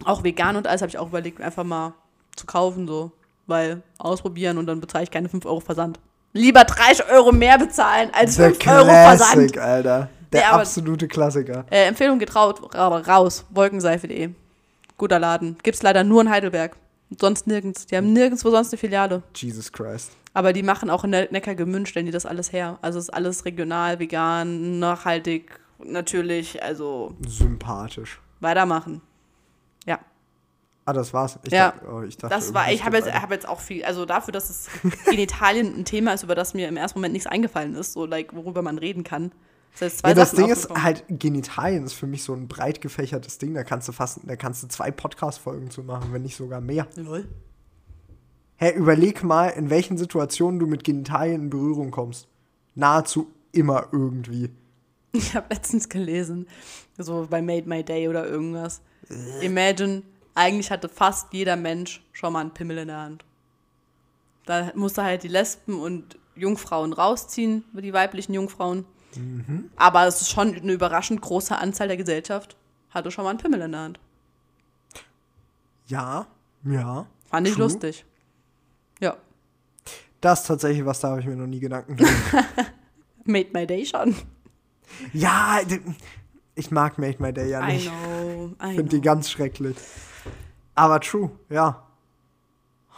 [0.04, 1.96] Auch vegan und alles habe ich auch überlegt, einfach mal
[2.36, 3.12] zu kaufen, so.
[3.48, 6.00] Weil ausprobieren und dann bezahle ich keine 5 Euro Versand.
[6.38, 9.32] Lieber 30 Euro mehr bezahlen als Der 5 Euro Versand.
[9.54, 10.10] Classic, Alter.
[10.34, 11.64] Der aber- absolute Klassiker.
[11.70, 13.46] Äh, Empfehlung geht raus, ra- raus.
[13.52, 14.32] Wolkenseife.de.
[14.98, 15.56] Guter Laden.
[15.64, 16.76] Gibt's leider nur in Heidelberg.
[17.20, 17.86] Sonst nirgends.
[17.86, 19.24] Die haben nirgendwo sonst eine Filiale.
[19.34, 20.12] Jesus Christ.
[20.34, 22.80] Aber die machen auch in Ne- Neckargemünd, stellen die das alles her.
[22.82, 26.62] Also ist alles regional, vegan, nachhaltig, natürlich.
[26.62, 28.20] Also Sympathisch.
[28.42, 29.02] weitermachen.
[30.86, 31.40] Ah, das war's.
[31.44, 31.72] Ich Ja.
[31.72, 34.32] dachte, oh, ich dachte das war, ich habe jetzt, hab jetzt auch viel, also dafür,
[34.32, 34.68] dass es
[35.06, 38.36] Genitalien ein Thema ist, über das mir im ersten Moment nichts eingefallen ist, so like,
[38.36, 39.32] worüber man reden kann.
[39.74, 43.40] Das heißt, Ja, das Ding ist halt, Genitalien ist für mich so ein breit gefächertes
[43.40, 43.54] Ding.
[43.56, 46.88] Da kannst du fast, da kannst du zwei Podcast-Folgen zu machen, wenn nicht sogar mehr.
[46.96, 47.28] Lol.
[48.58, 52.28] Hä, überleg mal, in welchen Situationen du mit Genitalien in Berührung kommst.
[52.76, 54.50] Nahezu immer irgendwie.
[55.12, 56.48] Ich habe letztens gelesen,
[56.98, 58.82] so bei Made My Day oder irgendwas.
[59.42, 60.04] Imagine,
[60.36, 63.26] eigentlich hatte fast jeder Mensch schon mal einen Pimmel in der Hand.
[64.46, 68.86] Da musste halt die Lesben und Jungfrauen rausziehen, die weiblichen Jungfrauen.
[69.78, 72.58] Aber es ist schon eine überraschend große Anzahl der Gesellschaft
[72.96, 74.00] hatte schon mal einen Pimmel in der Hand.
[75.88, 76.26] Ja,
[76.64, 77.06] ja.
[77.30, 77.64] Fand ich True.
[77.66, 78.06] lustig.
[79.00, 79.18] Ja.
[80.22, 82.14] Das ist tatsächlich was, da habe ich mir noch nie Gedanken gemacht.
[83.26, 84.16] Made My Day schon.
[85.14, 85.60] ja,
[86.56, 87.88] ich mag Made My Day ja I nicht.
[87.92, 88.52] know.
[88.64, 89.76] I Ich finde die ganz schrecklich.
[90.76, 91.84] Aber true, ja.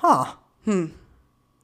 [0.01, 0.37] Ha.
[0.63, 0.91] Hm.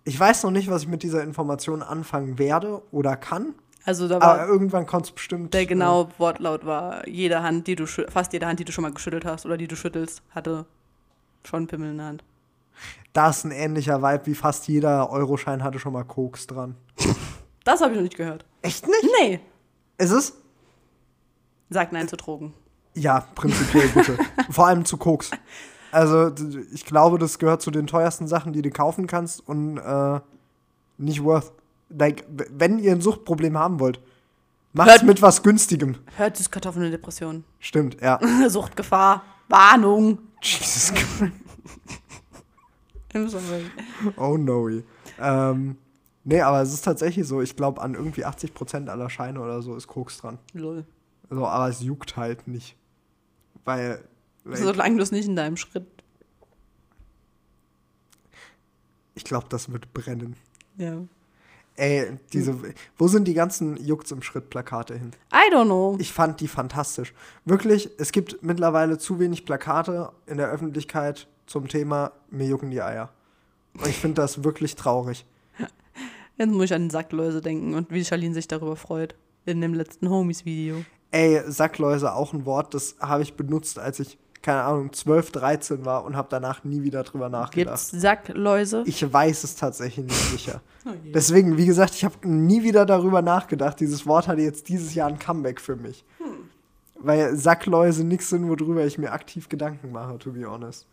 [0.06, 3.54] Ich weiß noch nicht, was ich mit dieser Information anfangen werde oder kann.
[3.86, 5.54] Also da Aber war irgendwann kommt es bestimmt.
[5.54, 8.94] der genaue Wortlaut war, jede Hand, die du fast jede Hand, die du schon mal
[8.94, 10.66] geschüttelt hast oder die du schüttelst, hatte
[11.44, 12.22] schon Pimmel in der Hand.
[12.22, 12.26] Äh,
[13.14, 16.76] da ist ein ähnlicher Vibe wie fast jeder Euroschein hatte schon mal Koks dran.
[17.66, 18.44] Das habe ich noch nicht gehört.
[18.62, 19.08] Echt nicht?
[19.22, 19.40] Nee.
[19.98, 20.34] Ist es?
[21.70, 22.54] Sag Nein zu Drogen.
[22.94, 24.18] Ja, prinzipiell bitte.
[24.50, 25.32] Vor allem zu Koks.
[25.94, 26.32] Also,
[26.74, 30.20] ich glaube, das gehört zu den teuersten Sachen, die du kaufen kannst und äh,
[30.98, 31.52] nicht worth.
[31.90, 34.00] Like, wenn ihr ein Suchtproblem haben wollt,
[34.74, 35.96] macht's Hört- mit was günstigem.
[36.18, 37.44] Hört Süßkartoffeln und Depression.
[37.60, 38.20] Stimmt, ja.
[38.50, 39.24] Suchtgefahr.
[39.50, 40.18] Warnung.
[40.42, 41.32] Jesus Christ.
[44.18, 44.70] Oh no.
[45.20, 45.78] Ähm,
[46.24, 49.76] nee, aber es ist tatsächlich so, ich glaube, an irgendwie 80% aller Scheine oder so
[49.76, 50.40] ist Koks dran.
[50.54, 50.86] Lol.
[51.30, 52.76] So, aber es juckt halt nicht.
[53.66, 54.04] Weil.
[54.44, 55.86] Like, Solange du es nicht in deinem Schritt.
[59.16, 60.36] ich glaube, das wird brennen.
[60.78, 60.98] Ja.
[61.76, 62.56] Ey, diese.
[62.98, 65.12] Wo sind die ganzen Jucks im Schritt Plakate hin?
[65.34, 65.98] I don't know.
[66.00, 67.14] Ich fand die fantastisch.
[67.46, 72.82] Wirklich, es gibt mittlerweile zu wenig Plakate in der Öffentlichkeit zum Thema mir jucken die
[72.82, 73.10] Eier.
[73.74, 75.26] Und ich finde das wirklich traurig.
[76.38, 79.16] Jetzt muss ich an Sackläuse denken und wie Charlene sich darüber freut.
[79.46, 80.86] In dem letzten Homies-Video.
[81.12, 85.86] Ey, Sackläuse, auch ein Wort, das habe ich benutzt, als ich, keine Ahnung, 12, 13
[85.86, 87.90] war und habe danach nie wieder drüber nachgedacht.
[87.90, 88.84] Gibt's Sackläuse?
[88.86, 90.62] Ich weiß es tatsächlich nicht sicher.
[90.86, 90.90] Oh.
[91.14, 93.80] Deswegen, wie gesagt, ich habe nie wieder darüber nachgedacht.
[93.80, 96.04] Dieses Wort hatte jetzt dieses Jahr ein Comeback für mich.
[97.00, 100.86] Weil Sackläuse nichts sind, worüber ich mir aktiv Gedanken mache, to be honest.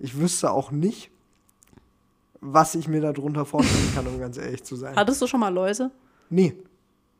[0.00, 1.12] Ich wüsste auch nicht,
[2.40, 4.96] was ich mir darunter vorstellen kann, um ganz ehrlich zu sein.
[4.96, 5.92] Hattest du schon mal Läuse
[6.28, 6.56] Nee,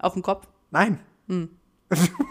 [0.01, 0.49] auf dem Kopf?
[0.73, 0.99] nein.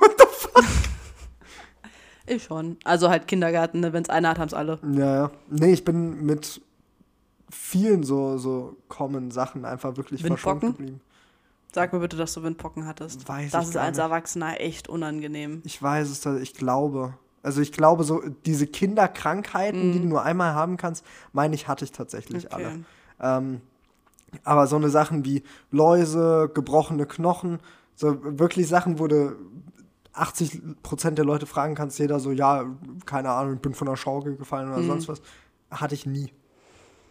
[2.27, 2.77] Ich schon.
[2.83, 3.93] Also halt Kindergarten, ne?
[3.93, 4.79] wenn es einer hat, haben es alle.
[4.93, 5.31] Ja, ja.
[5.49, 6.61] Nee, ich bin mit
[7.49, 10.77] vielen so, so common Sachen einfach wirklich verschont Windpocken?
[10.77, 11.01] geblieben.
[11.73, 13.27] Sag mir bitte, dass du Windpocken hattest.
[13.27, 13.97] Weiß das ich ist als.
[13.97, 15.61] Erwachsener echt unangenehm.
[15.63, 17.13] Ich weiß es, ich glaube.
[17.43, 21.85] Also ich glaube, so diese Kinderkrankheiten, die du nur einmal haben kannst, meine ich, hatte
[21.85, 22.49] ich tatsächlich Mhm.
[22.51, 22.65] Okay.
[23.19, 23.39] alle.
[23.41, 23.61] Ähm,
[24.43, 27.59] aber so eine Sachen wie Läuse, gebrochene Knochen,
[27.95, 29.35] so wirklich Sachen, wo du
[30.17, 32.65] 80% der Leute fragen kannst, jeder so, ja,
[33.05, 34.73] keine Ahnung, ich bin von der Schaukel gefallen Mhm.
[34.75, 35.21] oder sonst was,
[35.71, 36.31] hatte ich nie.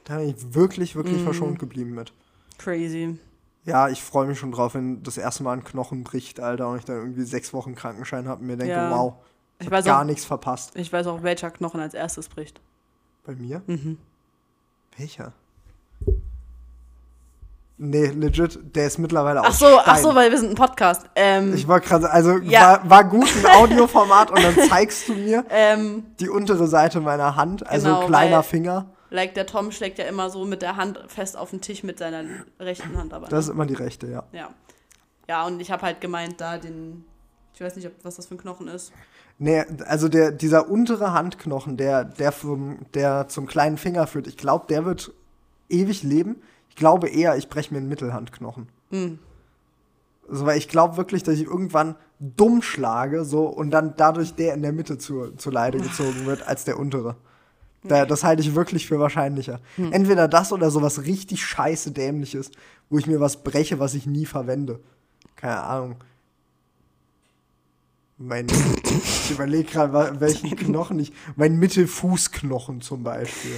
[0.05, 0.99] Da bin ich wirklich, Mhm.
[1.01, 2.13] wirklich verschont geblieben mit.
[2.59, 3.19] Crazy.
[3.65, 6.79] Ja, ich freue mich schon drauf, wenn das erste Mal ein Knochen bricht, Alter, und
[6.79, 8.91] ich dann irgendwie sechs Wochen Krankenschein habe und mir denke, Ja.
[8.91, 9.15] wow,
[9.59, 10.77] ich, weiß gar auch- nichts verpasst.
[10.77, 12.61] Ich weiß auch, welcher Knochen als erstes bricht.
[13.25, 13.63] Bei mir?
[13.67, 13.99] Mhm.
[14.97, 15.33] Welcher?
[17.79, 19.83] Nee, legit, der ist mittlerweile Ach aus so, Stein.
[19.85, 21.03] ach so, weil wir sind ein Podcast.
[21.15, 22.81] Ähm, Ich war gerade, also Ja.
[22.85, 27.37] war, war gut ein Audioformat und dann zeigst du mir ähm, die untere Seite meiner
[27.37, 28.87] Hand, also Genau, kleiner weil- Finger.
[29.11, 31.99] like der Tom schlägt ja immer so mit der Hand fest auf den Tisch mit
[31.99, 32.25] seiner
[32.59, 33.27] rechten Hand, aber.
[33.29, 34.23] Das ist immer die rechte, ja.
[34.33, 34.49] ja.
[35.29, 37.05] Ja, und ich habe halt gemeint, da den.
[37.53, 38.93] Ich weiß nicht, ob, was das für ein Knochen ist.
[39.39, 44.37] Nee, also der, dieser untere Handknochen, der, der, vom, der zum kleinen Finger führt, ich
[44.39, 45.13] glaube, der wird
[45.69, 46.37] ewig leben.
[46.77, 48.69] Ich glaube eher, ich breche mir einen Mittelhandknochen.
[48.91, 49.19] Hm.
[50.29, 54.53] Also, weil ich glaube wirklich, dass ich irgendwann dumm schlage so und dann dadurch der
[54.53, 57.17] in der Mitte zu, zu Leide gezogen wird als der untere.
[57.83, 59.61] Da, das halte ich wirklich für wahrscheinlicher.
[59.91, 62.51] Entweder das oder sowas richtig scheiße dämliches,
[62.91, 64.79] wo ich mir was breche, was ich nie verwende.
[65.35, 65.97] Keine Ahnung.
[68.19, 71.15] Mein, ich überlege gerade, welchen Knochen ich.
[71.37, 73.57] Mein Mittelfußknochen zum Beispiel.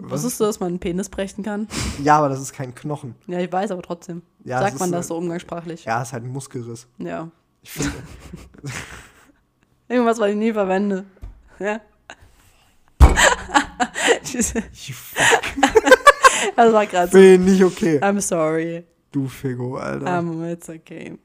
[0.00, 1.66] Wusstest du, dass man einen Penis brechen kann?
[2.02, 3.14] Ja, aber das ist kein Knochen.
[3.26, 4.22] Ja, ich weiß, aber trotzdem.
[4.44, 5.84] Ja, Sagt es man das äh, so umgangssprachlich?
[5.84, 6.86] Ja, ist halt ein Muskelriss.
[6.98, 7.30] Ja.
[7.62, 7.92] Ich finde,
[9.88, 11.04] Irgendwas, was ich nie verwende.
[11.58, 11.80] Ja.
[14.22, 15.42] ich fuck,
[16.56, 17.18] das war gerade so.
[17.18, 17.98] bin nicht okay.
[18.00, 18.84] I'm sorry.
[19.10, 20.18] Du Figo, Alter.
[20.20, 21.18] Um, it's okay.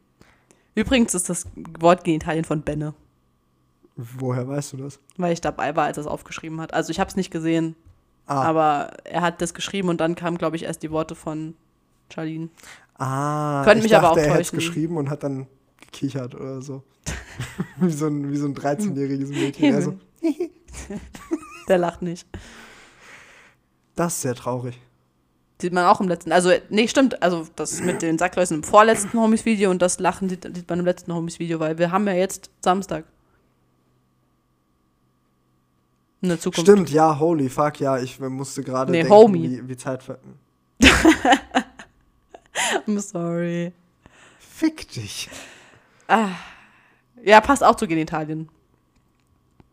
[0.75, 1.45] Übrigens ist das
[1.79, 2.93] Wort Genitalien von Benne,
[3.95, 4.99] Woher weißt du das?
[5.17, 6.73] weil ich dabei war, als er es aufgeschrieben hat.
[6.73, 7.75] Also ich habe es nicht gesehen,
[8.25, 11.55] Ah, aber er hat das geschrieben und dann kamen, glaube ich, erst die Worte von
[12.13, 12.49] Charlene.
[12.95, 14.59] ah könnte ich mich dachte, aber auch er täuschen.
[14.59, 15.47] geschrieben und hat dann
[15.81, 16.83] gekichert oder so.
[17.77, 19.75] wie, so ein, wie so ein 13-jähriges Mädchen.
[19.75, 19.99] Also,
[21.67, 22.27] Der lacht nicht.
[23.95, 24.79] das ist sehr traurig.
[25.61, 29.17] Sieht man auch im letzten, also nee, stimmt, also das mit den Sackläusen im vorletzten
[29.17, 32.49] Homies-Video und das Lachen sieht, sieht man im letzten Homies-Video, weil wir haben ja jetzt
[32.61, 33.05] Samstag.
[36.23, 36.61] In der Zukunft.
[36.71, 39.49] Stimmt, ja, holy fuck, ja, ich musste gerade Nee, denken, homie.
[39.61, 40.17] wie, wie Zeit ver
[42.87, 43.73] I'm sorry.
[44.39, 45.29] Fick dich.
[47.23, 48.47] Ja, passt auch zu Genitalien.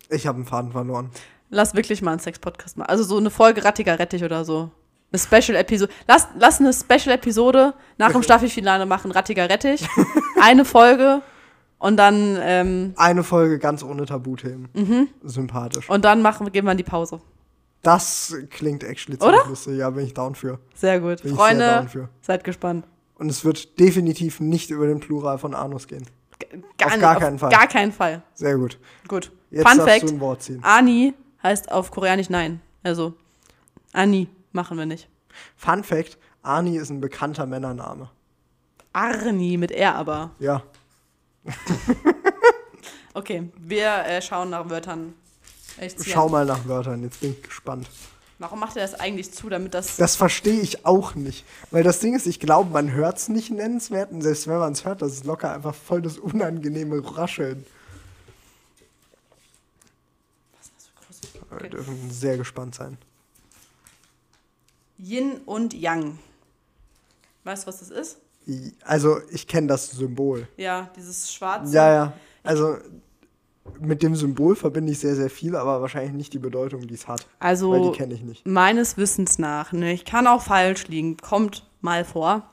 [0.09, 1.11] Ich habe einen Faden verloren.
[1.51, 2.89] Lass wirklich mal einen Sex-Podcast machen.
[2.89, 4.71] Also so eine Folge Rattiger Rettich oder so.
[5.13, 5.93] Eine Special-Episode.
[6.09, 9.87] Lass, lass eine Special-Episode nach dem Staffelfinale machen, Rattiger Rettich.
[10.41, 11.23] Eine Folge
[11.81, 14.69] und dann, ähm, Eine Folge ganz ohne Tabuthemen.
[14.75, 15.09] Mhm.
[15.25, 15.91] Sympathisch.
[15.91, 17.21] und dann machen, geben wir in die Pause.
[17.83, 19.79] Das klingt actually ziemlich lustig.
[19.79, 20.61] Ja, bin ich down für.
[20.75, 21.23] Sehr gut.
[21.23, 22.09] Bin sehr Freunde, für.
[22.21, 22.85] seid gespannt.
[23.17, 26.07] Und es wird definitiv nicht über den Plural von Anus gehen.
[26.79, 27.51] Gar, Auf nicht- gar keinen Fall.
[27.51, 28.23] Gar keinen Fall.
[28.35, 28.79] Sehr gut.
[29.09, 29.33] Gut.
[29.51, 30.61] Jetzt Fun Fact: du ein Wort ziehen.
[30.63, 32.61] Ani heißt auf Koreanisch Nein.
[32.83, 33.15] Also,
[33.93, 35.09] Ani machen wir nicht.
[35.57, 38.11] Fun Fact: Ani ist ein bekannter Männername.
[38.93, 40.31] Arni mit R aber.
[40.39, 40.63] Ja.
[43.13, 45.15] Okay, wir äh, schauen nach Wörtern.
[45.81, 47.89] Ich Schau mal nach Wörtern, jetzt bin ich gespannt.
[48.39, 49.97] Warum macht er das eigentlich zu, damit das.
[49.97, 51.45] Das verstehe ich auch nicht.
[51.71, 54.13] Weil das Ding ist, ich glaube, man hört es nicht nennenswert.
[54.13, 57.67] Und selbst wenn man es hört, das ist locker einfach voll das unangenehme Rascheln.
[61.51, 61.69] Wir Okay.
[61.69, 62.97] dürfen sehr gespannt sein.
[64.99, 66.19] Yin und Yang.
[67.45, 68.19] Weißt du, was das ist?
[68.85, 70.49] Also, ich kenne das Symbol.
[70.57, 71.75] Ja, dieses schwarze.
[71.75, 72.13] Ja, ja.
[72.43, 72.77] Also,
[73.79, 77.07] mit dem Symbol verbinde ich sehr, sehr viel, aber wahrscheinlich nicht die Bedeutung, die es
[77.07, 77.27] hat.
[77.39, 78.47] Also Weil die kenne ich nicht.
[78.47, 82.49] meines Wissens nach, ne, ich kann auch falsch liegen, kommt mal vor,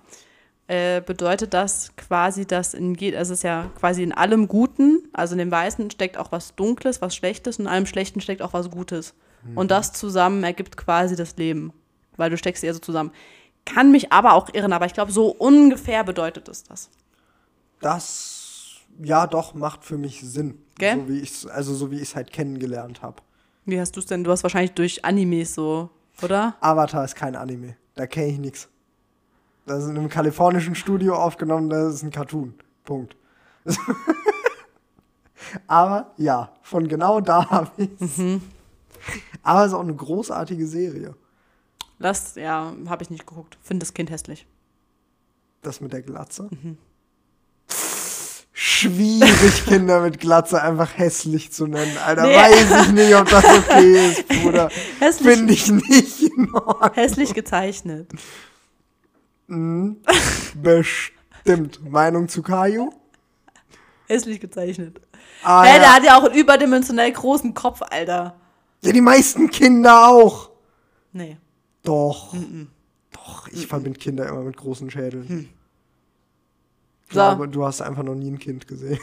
[0.67, 5.08] äh, bedeutet das quasi, dass in je- also es ist ja quasi in allem Guten,
[5.13, 8.41] also in dem Weißen steckt auch was Dunkles, was Schlechtes und in allem Schlechten steckt
[8.41, 9.13] auch was Gutes.
[9.56, 11.71] Und das zusammen ergibt quasi das Leben,
[12.17, 13.12] weil du steckst eher so zusammen.
[13.73, 16.89] Kann mich aber auch irren, aber ich glaube, so ungefähr bedeutet es das.
[17.82, 20.58] Das, ja, doch, macht für mich Sinn.
[20.75, 20.95] Gell?
[20.95, 23.21] So wie ich's, also, so wie ich es halt kennengelernt habe.
[23.65, 24.23] Wie hast du es denn?
[24.23, 25.89] Du hast wahrscheinlich durch Animes so,
[26.21, 26.56] oder?
[26.62, 27.75] Avatar ist kein Anime.
[27.95, 28.69] Da kenne ich nichts.
[29.65, 32.53] Das ist in einem kalifornischen Studio aufgenommen, das ist ein Cartoon.
[32.86, 33.17] Punkt.
[35.67, 38.41] Aber ja, von genau da habe ich Mhm.
[39.43, 41.15] Aber es ist auch eine großartige Serie.
[41.99, 43.57] Das, ja, habe ich nicht geguckt.
[43.62, 44.45] Finde das Kind hässlich.
[45.62, 46.47] Das mit der Glatze.
[46.51, 46.77] Mhm.
[48.60, 51.95] Schwierig, Kinder mit Glatze einfach hässlich zu nennen.
[52.03, 52.36] Alter, Nee.
[52.36, 54.69] weiß ich nicht, ob das okay ist, Bruder.
[54.99, 56.93] Hässlich, Finde ich nicht in Ordnung.
[56.93, 58.10] hässlich gezeichnet.
[60.55, 61.89] Bestimmt.
[61.89, 62.91] Meinung zu Caillou?
[64.07, 65.01] Hässlich gezeichnet.
[65.43, 65.79] Ah, Hä, ja.
[65.79, 68.36] der hat ja auch einen überdimensionell großen Kopf, Alter.
[68.83, 70.49] ja, die meisten Kinder auch.
[71.13, 71.38] Nee.
[71.88, 72.36] Doch.
[73.13, 75.28] Doch, ich verbinde Kinder immer mit großen Schädeln.
[75.28, 75.50] Hm.
[77.10, 77.13] So.
[77.13, 79.00] glaube, du hast einfach noch nie ein Kind gesehen.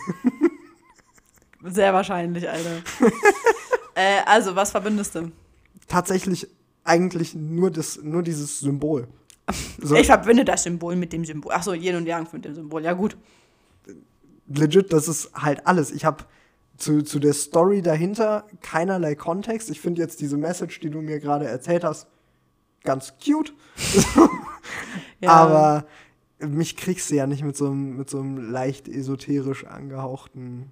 [1.65, 2.83] Sehr wahrscheinlich, Alter.
[3.95, 5.33] äh, also, was verbindest du?
[5.89, 6.47] Tatsächlich
[6.85, 9.09] eigentlich nur, das, nur dieses Symbol.
[9.83, 11.53] So, Ich verbinde das Symbol mit dem Symbol.
[11.53, 12.83] Achso, Yin und Yang mit dem Symbol.
[12.83, 13.17] Ja, gut.
[14.47, 15.91] legit, das ist halt alles.
[15.91, 16.25] Ich habe
[16.79, 19.69] zu, zu der Story dahinter keinerlei Kontext.
[19.71, 22.07] Ich finde jetzt diese Message, die du mir gerade erzählt hast,
[22.85, 23.53] ganz cute.
[25.21, 25.31] Ja.
[25.31, 25.87] Aber
[26.39, 30.71] mich kriegst du ja nicht mit so einem, mit so einem leicht esoterisch angehauchten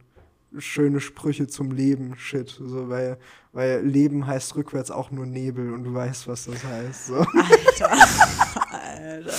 [0.59, 2.51] schöne Sprüche zum Leben Shit.
[2.51, 3.19] So, weil,
[3.53, 7.07] weil Leben heißt rückwärts auch nur Nebel und du weißt, was das heißt.
[7.07, 7.91] So, Alter.
[8.71, 9.33] Alter.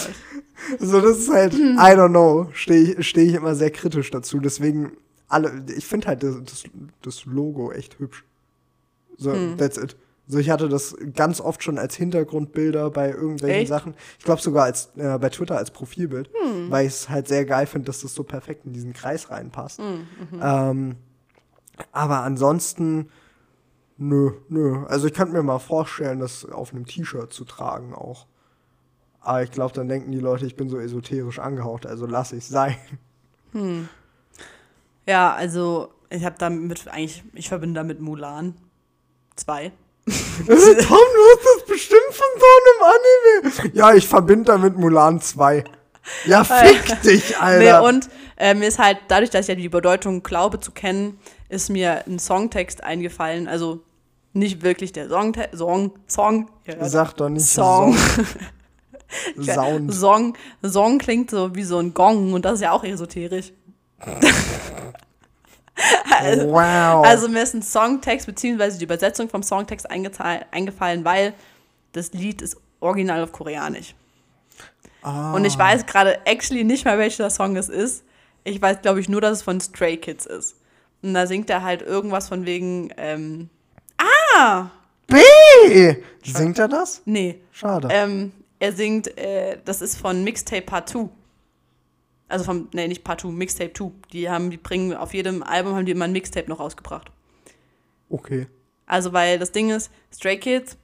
[0.80, 1.78] so das ist halt, Hm.
[1.78, 4.40] I don't know, stehe ich, steh ich immer sehr kritisch dazu.
[4.40, 4.94] Deswegen,
[5.28, 6.64] alle, ich finde halt das, das,
[7.02, 8.24] das Logo echt hübsch.
[9.18, 9.58] So, Hm.
[9.58, 9.96] that's it.
[10.26, 13.68] So, ich hatte das ganz oft schon als Hintergrundbilder bei irgendwelchen Echt?
[13.68, 13.94] Sachen.
[14.20, 16.72] Ich glaube sogar als äh, bei Twitter als Profilbild, Hm.
[16.72, 19.80] weil ich es halt sehr geil finde, dass das so perfekt in diesen Kreis reinpasst.
[19.80, 20.40] Hm, mhm.
[20.42, 20.96] Ähm,
[21.92, 23.10] aber ansonsten,
[23.98, 24.86] nö, nö.
[24.86, 28.28] Also ich könnte mir mal vorstellen, das auf einem T-Shirt zu tragen auch.
[29.20, 32.46] Aber ich glaube, dann denken die Leute, ich bin so esoterisch angehaucht, also lass ich
[32.46, 32.76] sein.
[35.08, 38.56] Ja, also, ich habe damit eigentlich, ich verbinde damit Mulan.
[39.36, 39.72] Zwei.
[40.08, 43.72] Tom, du hast das bestimmt von so einem Anime.
[43.74, 45.64] Ja, ich verbinde damit Mulan 2.
[46.26, 47.84] Ja, fick dich, Nee, Alter.
[47.84, 51.70] und äh, mir ist halt, dadurch, dass ich ja die Bedeutung glaube zu kennen, ist
[51.70, 53.48] mir ein Songtext eingefallen.
[53.48, 53.82] Also
[54.34, 57.96] nicht wirklich der Songte Song, Song, ja, Sag doch nicht Song.
[57.96, 58.26] Song.
[59.44, 59.94] Sound.
[59.94, 60.38] Song.
[60.64, 63.54] Song klingt so wie so ein Gong und das ist ja auch esoterisch.
[66.20, 67.06] Also, Wow.
[67.06, 71.34] also mir ist ein Songtext beziehungsweise die Übersetzung vom Songtext eingefallen, weil
[71.94, 73.96] das Lied ist original auf Koreanisch.
[75.02, 75.34] Ah.
[75.34, 78.04] Und ich weiß gerade actually nicht mehr, welcher Song es ist.
[78.46, 80.56] Ich weiß, glaube ich, nur, dass es von Stray Kids ist.
[81.02, 83.50] Und da singt er halt irgendwas von wegen, ähm,
[84.38, 84.68] ah,
[85.08, 85.96] B!
[86.24, 87.02] Singt er das?
[87.06, 87.90] nee, Schade.
[87.92, 91.10] ähm, er singt, äh, das ist von Mixtape Part 2.
[92.34, 93.92] Also vom, nee, nicht Part 2, Mixtape 2.
[94.12, 97.12] Die haben, die bringen auf jedem Album haben die immer ein Mixtape noch rausgebracht.
[98.10, 98.48] Okay.
[98.88, 100.76] Also, weil das Ding ist, Stray Kids,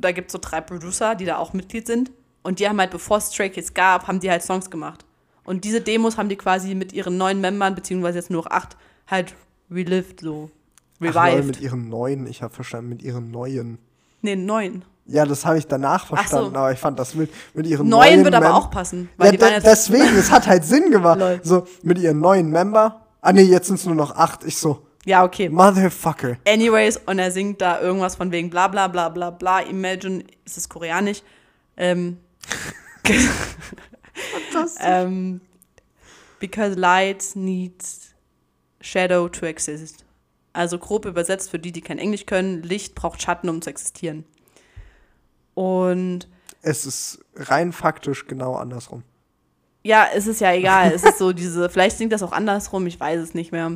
[0.00, 2.10] da gibt es so drei Producer, die da auch Mitglied sind.
[2.42, 5.04] Und die haben halt, bevor es Stray Kids gab, haben die halt Songs gemacht.
[5.44, 8.76] Und diese Demos haben die quasi mit ihren neuen Membern, beziehungsweise jetzt nur noch acht,
[9.06, 9.36] halt
[9.70, 10.50] relived, so.
[10.96, 11.46] Ach, lol, Revived.
[11.46, 13.78] mit ihren neuen, ich habe verstanden, mit ihren neuen.
[14.22, 14.84] nee, neun.
[15.08, 16.14] Ja, das habe ich danach so.
[16.16, 19.08] verstanden, aber ich fand das mit, mit ihren Neun neuen wird aber Mem- auch passen.
[19.18, 21.18] Ja, Weil waren de deswegen, es hat halt Sinn gemacht.
[21.18, 21.40] Lol.
[21.42, 23.00] So, mit ihren neuen Member.
[23.22, 24.44] Ah, nee, jetzt sind es nur noch acht.
[24.44, 25.48] Ich so, ja, okay.
[25.48, 26.36] Motherfucker.
[26.46, 29.60] Anyways, und er singt da irgendwas von wegen bla bla bla bla bla.
[29.60, 31.22] Imagine, ist es koreanisch.
[31.78, 32.18] Ähm,
[34.80, 35.40] ähm,
[36.40, 38.10] because light needs
[38.82, 40.04] shadow to exist.
[40.52, 44.24] Also grob übersetzt für die, die kein Englisch können, Licht braucht Schatten, um zu existieren.
[45.58, 46.28] Und
[46.62, 49.02] Es ist rein faktisch genau andersrum.
[49.82, 50.92] ja, es ist ja egal.
[50.92, 53.72] es ist so diese, vielleicht singt das auch andersrum, ich weiß es nicht mehr.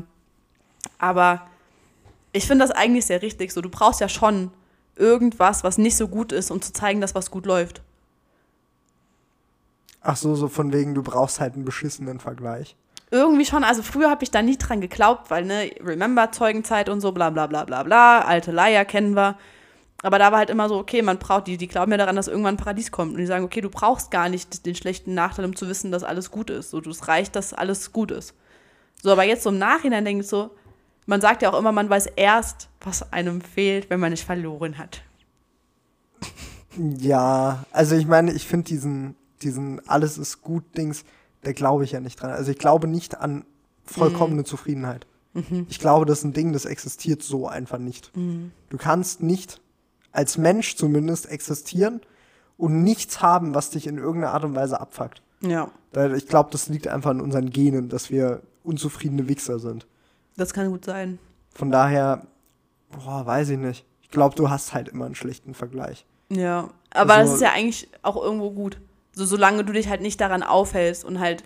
[1.01, 1.45] Aber
[2.33, 3.53] ich finde das eigentlich sehr richtig.
[3.53, 4.53] So, du brauchst ja schon
[4.95, 7.83] irgendwas, was nicht so gut ist, um zu zeigen, dass was gut läuft.
[10.03, 12.77] Ach so, so von wegen, du brauchst halt einen beschissenen Vergleich.
[13.11, 17.01] Irgendwie schon, also früher habe ich da nie dran geglaubt, weil, ne, remember Zeugenzeit und
[17.01, 19.37] so, bla bla bla bla bla, alte Leier kennen wir.
[20.03, 22.27] Aber da war halt immer so, okay, man braucht, die, die glauben ja daran, dass
[22.27, 23.13] irgendwann ein Paradies kommt.
[23.13, 26.03] Und die sagen, okay, du brauchst gar nicht den schlechten Nachteil, um zu wissen, dass
[26.03, 26.71] alles gut ist.
[26.71, 28.35] So, es reicht, dass alles gut ist.
[29.01, 30.51] So, aber jetzt so im Nachhinein denke ich so,
[31.07, 34.77] man sagt ja auch immer, man weiß erst, was einem fehlt, wenn man nicht verloren
[34.77, 35.03] hat.
[36.77, 41.05] Ja, also ich meine, ich finde diesen, diesen alles ist gut Dings,
[41.43, 42.31] da glaube ich ja nicht dran.
[42.31, 43.45] Also ich glaube nicht an
[43.85, 45.07] vollkommene Zufriedenheit.
[45.69, 48.13] Ich glaube, das ist ein Ding, das existiert so einfach nicht.
[48.15, 49.62] Du kannst nicht
[50.13, 52.01] als Mensch zumindest existieren
[52.59, 55.23] und nichts haben, was dich in irgendeiner Art und Weise abfuckt.
[55.41, 55.71] Ja,
[56.15, 59.87] Ich glaube, das liegt einfach an unseren Genen, dass wir unzufriedene Wichser sind.
[60.37, 61.19] das kann gut sein.
[61.55, 62.27] Von daher,
[62.91, 63.85] boah, weiß ich nicht.
[64.03, 66.07] Ich glaube, du hast halt immer einen schlechten Vergleich.
[66.31, 68.81] Ja, aber Also- das ist ja eigentlich auch irgendwo gut.
[69.15, 71.45] So, solange du dich halt nicht daran aufhältst und halt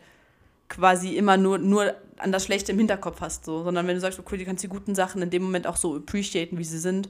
[0.69, 4.19] quasi immer nur, nur an das Schlechte im Hinterkopf hast, so, sondern wenn du sagst,
[4.19, 7.09] okay, du kannst die guten Sachen in dem Moment auch so appreciaten, wie sie sind.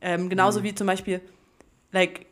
[0.00, 0.64] Ähm, genauso Mhm.
[0.64, 1.20] wie zum Beispiel,
[1.92, 2.26] like,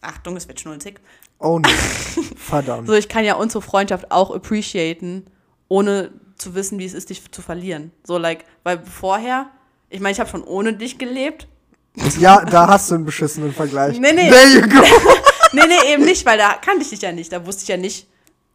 [0.00, 1.00] Achtung, es wird schnulzig.
[1.38, 1.68] Oh nee.
[2.36, 2.86] Verdammt.
[2.86, 5.26] So, ich kann ja unsere Freundschaft auch appreciaten,
[5.68, 7.90] ohne zu wissen, wie es ist, dich zu verlieren.
[8.04, 9.50] So, like, weil vorher,
[9.90, 11.48] ich meine, ich habe schon ohne dich gelebt,
[12.20, 13.98] Ja, da hast du einen beschissenen Vergleich.
[13.98, 14.30] Nee, nee.
[14.30, 14.84] There you go.
[15.52, 17.32] Nee, nee, eben nicht, weil da kannte ich dich ja nicht.
[17.32, 18.06] Da wusste ich ja nicht.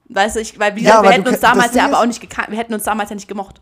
[0.09, 2.51] Weißt du, ich, weil wie Ja, wir hätten uns damals ja aber auch nicht gekannt.
[2.51, 3.61] Wir hätten uns damals ja nicht gemocht.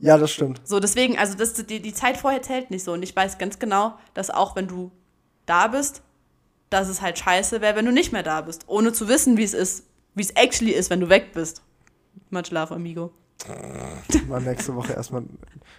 [0.00, 0.60] Ja, das stimmt.
[0.64, 2.92] So, deswegen, also das, die, die Zeit vorher zählt nicht so.
[2.92, 4.90] Und ich weiß ganz genau, dass auch wenn du
[5.46, 6.02] da bist,
[6.70, 8.64] dass es halt scheiße wäre, wenn du nicht mehr da bist.
[8.66, 9.84] Ohne zu wissen, wie es ist,
[10.14, 11.62] wie es actually ist, wenn du weg bist.
[12.30, 13.12] Much love, amigo.
[14.28, 15.22] Mal nächste Woche erstmal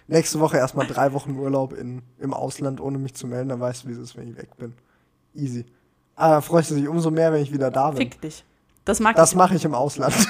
[0.08, 3.84] nächste Woche erstmal drei Wochen Urlaub in, im Ausland, ohne mich zu melden, dann weißt
[3.84, 4.74] du, wie es ist, wenn ich weg bin.
[5.34, 5.64] Easy.
[6.16, 7.98] Aber dann freust du dich umso mehr, wenn ich wieder da bin.
[7.98, 8.44] Fick dich.
[8.84, 10.14] Das mag Das mache ich im Ausland.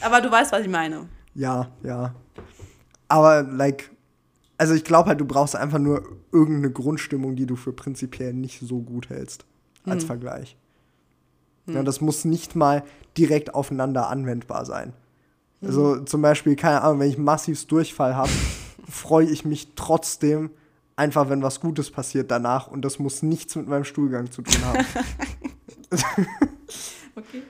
[0.00, 1.06] Aber du weißt, was ich meine.
[1.34, 2.14] Ja, ja.
[3.08, 3.90] Aber like,
[4.58, 8.60] also ich glaube halt, du brauchst einfach nur irgendeine Grundstimmung, die du für prinzipiell nicht
[8.60, 9.44] so gut hältst
[9.84, 10.56] als Vergleich.
[11.66, 12.82] Ja, das muss nicht mal
[13.16, 14.92] direkt aufeinander anwendbar sein.
[15.60, 18.30] Also zum Beispiel, keine Ahnung, wenn ich massivst Durchfall habe,
[18.88, 20.50] freue ich mich trotzdem
[20.96, 24.64] einfach, wenn was Gutes passiert danach und das muss nichts mit meinem Stuhlgang zu tun
[24.64, 24.84] haben.
[27.14, 27.42] Okay.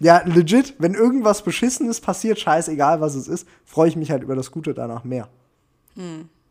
[0.00, 4.34] Ja, legit, wenn irgendwas Beschissenes passiert, scheißegal was es ist, freue ich mich halt über
[4.34, 5.28] das Gute danach mehr.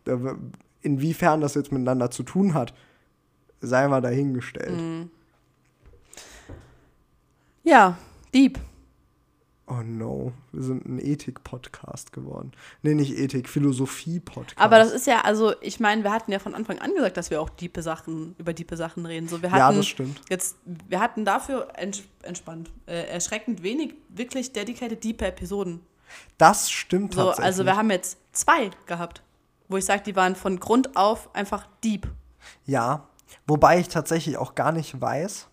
[0.05, 0.35] W-
[0.81, 2.73] Inwiefern das jetzt miteinander zu tun hat,
[3.59, 5.09] sei mal dahingestellt.
[7.63, 7.97] Ja,
[8.33, 8.57] deep.
[9.71, 12.53] Oh no, wir sind ein Ethik-Podcast geworden.
[12.81, 14.57] Nee, nicht Ethik, Philosophie-Podcast.
[14.59, 17.29] Aber das ist ja, also ich meine, wir hatten ja von Anfang an gesagt, dass
[17.29, 19.27] wir auch diepe Sachen, über diepe Sachen reden.
[19.27, 20.21] So, wir hatten Ja, das stimmt.
[20.29, 25.81] jetzt, wir hatten dafür ents entspannt, äh, erschreckend wenig wirklich dedicated diepe Episoden.
[26.39, 27.45] Das stimmt So, tatsächlich.
[27.45, 29.21] also wir haben jetzt zwei gehabt,
[29.67, 32.07] wo ich sage, die waren von Grund auf einfach deep.
[32.65, 33.07] Ja,
[33.45, 35.48] wobei ich tatsächlich auch gar nicht weiß,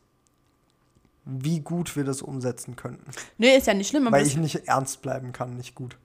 [1.27, 3.11] wie gut wir das umsetzen könnten.
[3.37, 5.99] Nee, ist ja nicht schlimm, Weil ich nicht ernst bleiben kann, nicht gut.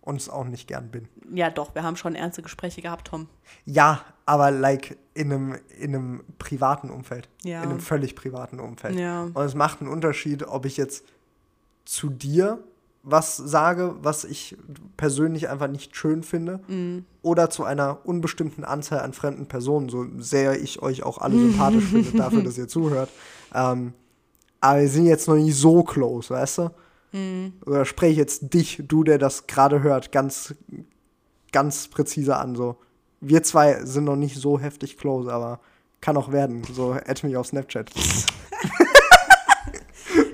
[0.00, 1.06] Und es auch nicht gern bin.
[1.32, 3.28] ja doch, wir haben schon ernste Gespräche gehabt, Tom.
[3.66, 7.28] Ja, aber like in einem, in einem privaten Umfeld.
[7.44, 7.62] Ja.
[7.62, 8.98] In einem völlig privaten Umfeld.
[8.98, 9.22] Ja.
[9.32, 11.04] Und es macht einen Unterschied, ob ich jetzt
[11.84, 12.58] zu dir
[13.04, 14.56] was sage, was ich
[14.96, 17.04] persönlich einfach nicht schön finde, Mhm.
[17.22, 21.84] oder zu einer unbestimmten Anzahl an fremden Personen, so sehr ich euch auch alle sympathisch
[21.84, 23.10] finde, dafür, dass ihr zuhört.
[23.54, 23.92] Ähm,
[24.62, 26.70] aber wir sind jetzt noch nicht so close, weißt du?
[27.12, 27.52] Mhm.
[27.66, 30.54] Oder spreche ich jetzt dich, du, der das gerade hört, ganz,
[31.52, 32.56] ganz präzise an.
[32.56, 32.76] So.
[33.20, 35.60] Wir zwei sind noch nicht so heftig close, aber
[36.00, 36.62] kann auch werden.
[36.72, 37.90] So, add mich auf Snapchat.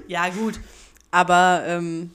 [0.09, 0.59] Ja, gut.
[1.11, 2.11] Aber ähm,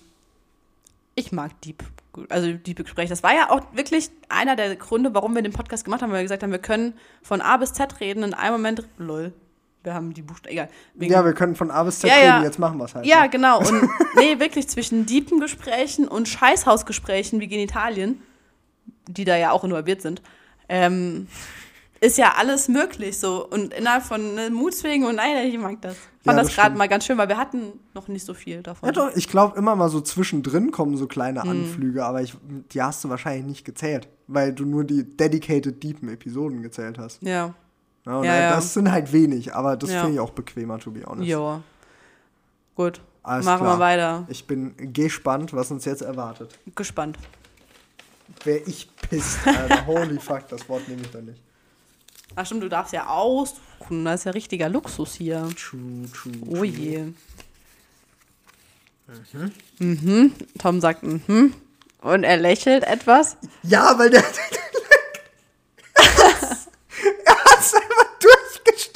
[1.16, 1.84] ich mag Deep.
[2.30, 3.10] Also Deep Gespräche.
[3.10, 6.20] Das war ja auch wirklich einer der Gründe, warum wir den Podcast gemacht haben, weil
[6.20, 8.88] wir gesagt haben, wir können von A bis Z reden in einem Moment.
[8.98, 9.32] Lol.
[9.84, 10.54] Wir haben die Buchstaben.
[10.54, 10.70] Egal.
[10.96, 12.44] Wegen- Ja, wir können von A bis Z Ja, reden, ja.
[12.44, 13.06] jetzt machen wir es halt.
[13.06, 13.30] ja, ne?
[13.30, 13.60] genau.
[13.60, 18.22] Und nee, wirklich zwischen deepen Gesprächen und Scheißhausgesprächen wie Genitalien,
[19.08, 20.22] die da ja auch involviert sind,
[20.70, 21.28] ähm,
[22.00, 23.46] ist ja alles möglich so.
[23.48, 25.94] Und innerhalb von ne, Mutswegen und nein, ich mag das.
[25.94, 28.34] Ich fand Ja, das, das gerade mal ganz schön, weil wir hatten noch nicht so
[28.34, 28.88] viel davon.
[28.88, 31.50] Ja, doch, ich glaube immer mal so zwischendrin kommen so kleine Mhm.
[31.50, 32.36] Anflüge, aber ich,
[32.72, 37.22] die hast du wahrscheinlich nicht gezählt, weil du nur die dedicated deepen Episoden gezählt hast.
[37.24, 37.54] Ja.
[38.06, 38.56] Ja, Ja, äh, ja.
[38.56, 40.02] Das sind halt wenig, aber das Ja.
[40.02, 41.28] finde ich auch bequemer, to be honest.
[41.30, 41.62] Jo.
[42.76, 43.02] Gut.
[43.22, 43.78] Alles Machen klar.
[43.78, 44.26] wir weiter.
[44.28, 46.58] Ich bin gespannt, was uns jetzt erwartet.
[46.76, 47.18] Gespannt.
[48.44, 49.86] Wer ich pisst, Alter.
[49.86, 51.40] Holy fuck, das Wort nehme ich dann nicht.
[52.36, 54.04] Ach stimmt, du darfst ja aussuchen.
[54.06, 55.48] Das ist ja richtiger Luxus hier.
[55.56, 56.34] True, true.
[56.60, 57.14] Oh je.
[59.80, 60.34] Mhm.
[60.58, 61.54] Tom sagt mhm.
[62.02, 63.38] Und er lächelt etwas.
[63.62, 64.24] Ja, weil der.
[64.24, 64.26] er
[65.96, 66.58] einfach
[67.36, 67.93] durchgestrichen.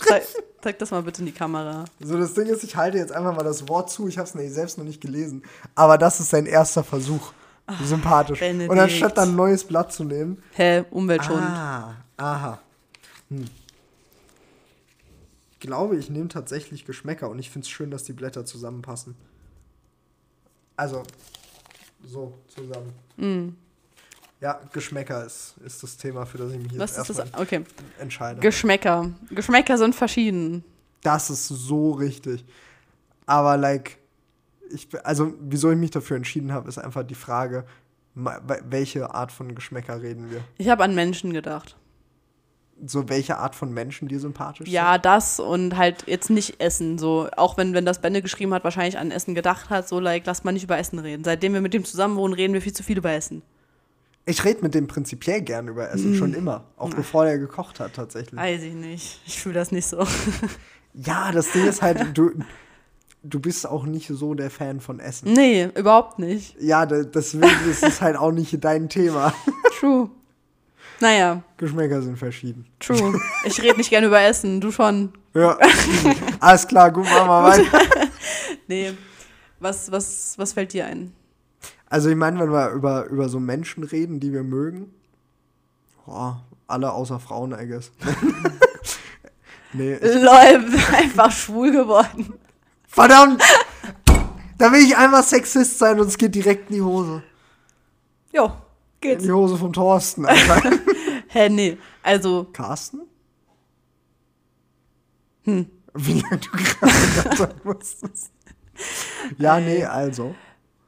[0.08, 0.24] Zeig,
[0.62, 1.86] zeig das mal bitte in die Kamera.
[1.99, 4.08] So, das Ding ist, ich halte jetzt einfach mal das Wort zu.
[4.08, 5.43] Ich habe es nämlich selbst noch nicht gelesen.
[5.76, 7.34] Aber das ist sein erster Versuch.
[7.84, 8.39] Sympathisch.
[8.39, 8.72] Benedikt.
[8.72, 10.41] Und anstatt dann ein neues Blatt zu nehmen.
[10.53, 11.43] Hä, umweltschonend.
[11.43, 12.60] Ah, aha.
[13.30, 13.45] Hm.
[15.51, 19.16] Ich glaube, ich nehme tatsächlich Geschmäcker und ich finde es schön, dass die Blätter zusammenpassen.
[20.78, 21.03] Also,
[22.05, 22.93] so zusammen.
[23.18, 23.49] Mm.
[24.40, 27.20] Ja, Geschmäcker ist, ist das Thema, für das ich mich jetzt Was ist das?
[27.20, 27.64] erstmal Okay.
[28.00, 28.40] entscheide.
[28.40, 29.10] Geschmäcker.
[29.32, 30.64] Geschmäcker sind verschieden.
[31.02, 32.46] das ist so richtig.
[33.26, 33.98] Aber, like,
[34.70, 37.66] ich, also, wieso ich mich dafür entschieden habe, ist einfach die Frage,
[38.14, 40.42] welche Art von Geschmäcker reden wir?
[40.58, 41.76] Ich habe an Menschen gedacht.
[42.86, 44.74] So, welche Art von Menschen dir sympathisch sind?
[44.74, 47.00] Ja, das und halt jetzt nicht Essen.
[47.00, 50.26] So, auch wenn, wenn das Bände geschrieben hat, wahrscheinlich an Essen gedacht hat, so, like,
[50.28, 51.24] lass mal nicht über Essen reden.
[51.24, 53.42] Seitdem wir mit dem zusammenwohnen, reden wir viel zu viel über Essen.
[54.28, 56.15] Ich rede mit dem prinzipiell gern über Essen, Mm.
[56.17, 56.65] schon immer.
[56.78, 58.39] Auch bevor er gekocht hat, tatsächlich.
[58.39, 59.21] Weiß ich nicht.
[59.25, 60.05] Ich fühle das nicht so.
[60.93, 62.32] Ja, das Ding ist halt, du,
[63.21, 65.32] du bist auch nicht so der Fan von Essen.
[65.32, 66.55] nee, überhaupt nicht.
[66.59, 69.32] Ja, deswegen ist es halt auch nicht dein Thema.
[69.80, 70.09] True.
[70.99, 72.65] Naja, Geschmäcker sind verschieden.
[72.80, 73.19] true.
[73.45, 75.13] Ich rede nicht gerne über Essen, du schon.
[75.36, 75.55] Ja,
[76.39, 77.80] alles klar, gut, machen wir weiter.
[78.67, 78.93] Nee.
[79.59, 81.13] Was, was, was fällt dir ein?
[81.90, 84.94] Also ich meine, wenn wir über, über so Menschen reden, die wir mögen,
[86.06, 87.92] boah, alle außer Frauen, I guess.
[89.74, 92.34] nee, Lol, einfach schwul geworden.
[92.88, 93.42] verdammt!
[94.58, 97.22] Da will ich einfach Sexist sein und es geht direkt in die Hose.
[98.34, 98.52] Jo, In
[99.02, 99.24] geht's.
[99.24, 100.26] die Hose vom Thorsten.
[101.28, 101.78] Hä, nee.
[102.02, 103.02] Also, Carsten?
[105.44, 105.68] Hm.
[105.94, 108.32] Wie lange du gerade musstest.
[109.38, 110.36] Ja, nee, also.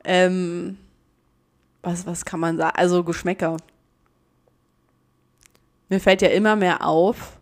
[0.04, 0.78] ähm,
[1.82, 2.76] was, was kann man sagen?
[2.76, 3.58] Also Geschmäcker.
[5.90, 7.40] Mir fällt ja immer mehr auf,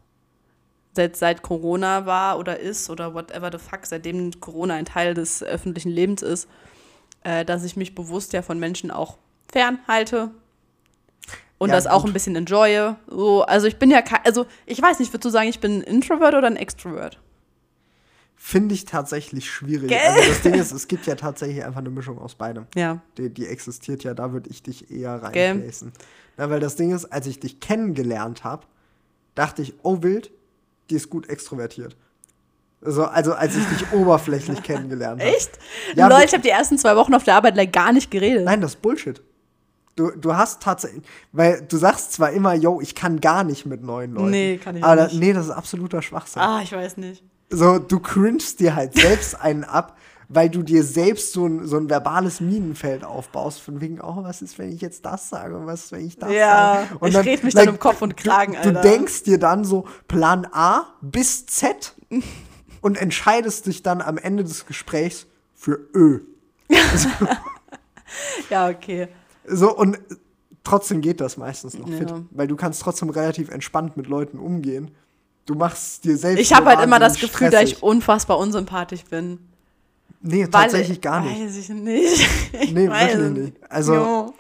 [0.95, 5.43] seit, seit Corona war oder ist oder whatever the fuck, seitdem Corona ein Teil des
[5.43, 6.47] öffentlichen Lebens ist,
[7.23, 9.17] äh, dass ich mich bewusst ja von Menschen auch
[9.51, 10.31] fernhalte
[11.57, 12.11] und Ja, das auch gut.
[12.11, 12.95] ein bisschen enjoye.
[13.07, 15.79] So, also ich bin ja kein, also ich weiß nicht, würdest du sagen, ich bin
[15.79, 17.19] ein Introvert oder ein Extrovert?
[18.39, 19.89] Finde ich tatsächlich schwierig.
[19.89, 19.99] Gell?
[19.99, 22.67] Also das Ding ist, es gibt ja tatsächlich einfach eine Mischung aus beidem.
[22.75, 23.01] Ja.
[23.17, 25.51] Die, die existiert ja, da würde ich dich eher Gell?
[25.51, 25.91] reinplacen.
[26.37, 28.65] Na, weil das Ding ist, als ich dich kennengelernt habe,
[29.33, 30.31] dachte ich, oh wild,
[30.91, 31.97] die ist gut extrovertiert.
[32.85, 35.31] Also, also als ich dich oberflächlich kennengelernt habe.
[35.35, 35.57] Echt?
[35.95, 38.45] Ja, Leute, ich habe die ersten zwei Wochen auf der Arbeit gar nicht geredet.
[38.45, 39.21] Nein, das ist Bullshit.
[39.95, 43.81] Du, du hast tatsächlich, weil du sagst zwar immer, yo, ich kann gar nicht mit
[43.81, 44.29] neuen Leuten.
[44.29, 45.19] Nee, kann ich aber nicht.
[45.19, 46.39] nee, das ist absoluter Schwachsinn.
[46.43, 47.23] Ah, ich weiß nicht.
[47.49, 49.97] So, du cringest dir halt selbst einen ab,
[50.29, 54.41] weil du dir selbst so ein, so ein verbales Minenfeld aufbaust, von wegen, oh, was
[54.41, 57.07] ist, wenn ich jetzt das sage und was ist, wenn ich das Ja, sage?
[57.07, 58.71] ich red mich dann um Kopf und Kragen, du, Alter.
[58.73, 61.95] Du denkst dir dann so Plan A bis Z
[62.81, 66.19] und entscheidest dich dann am Ende des Gesprächs für Ö.
[68.49, 69.07] Ja, okay.
[69.45, 69.99] So, und
[70.63, 71.97] trotzdem geht das meistens noch Ja.
[71.97, 74.91] fit, weil du kannst trotzdem relativ entspannt mit Leuten umgehen.
[75.47, 77.83] Du machst dir selbst Ich habe halt immer das Gefühl, dass ich stressig.
[77.83, 79.39] unfassbar unsympathisch bin.
[80.21, 81.39] Nee, Weil- tatsächlich gar nicht.
[81.41, 82.29] Weiß ich nicht.
[82.61, 83.71] Ich Nee, weiß wirklich nicht.
[83.71, 84.33] Also- Jo.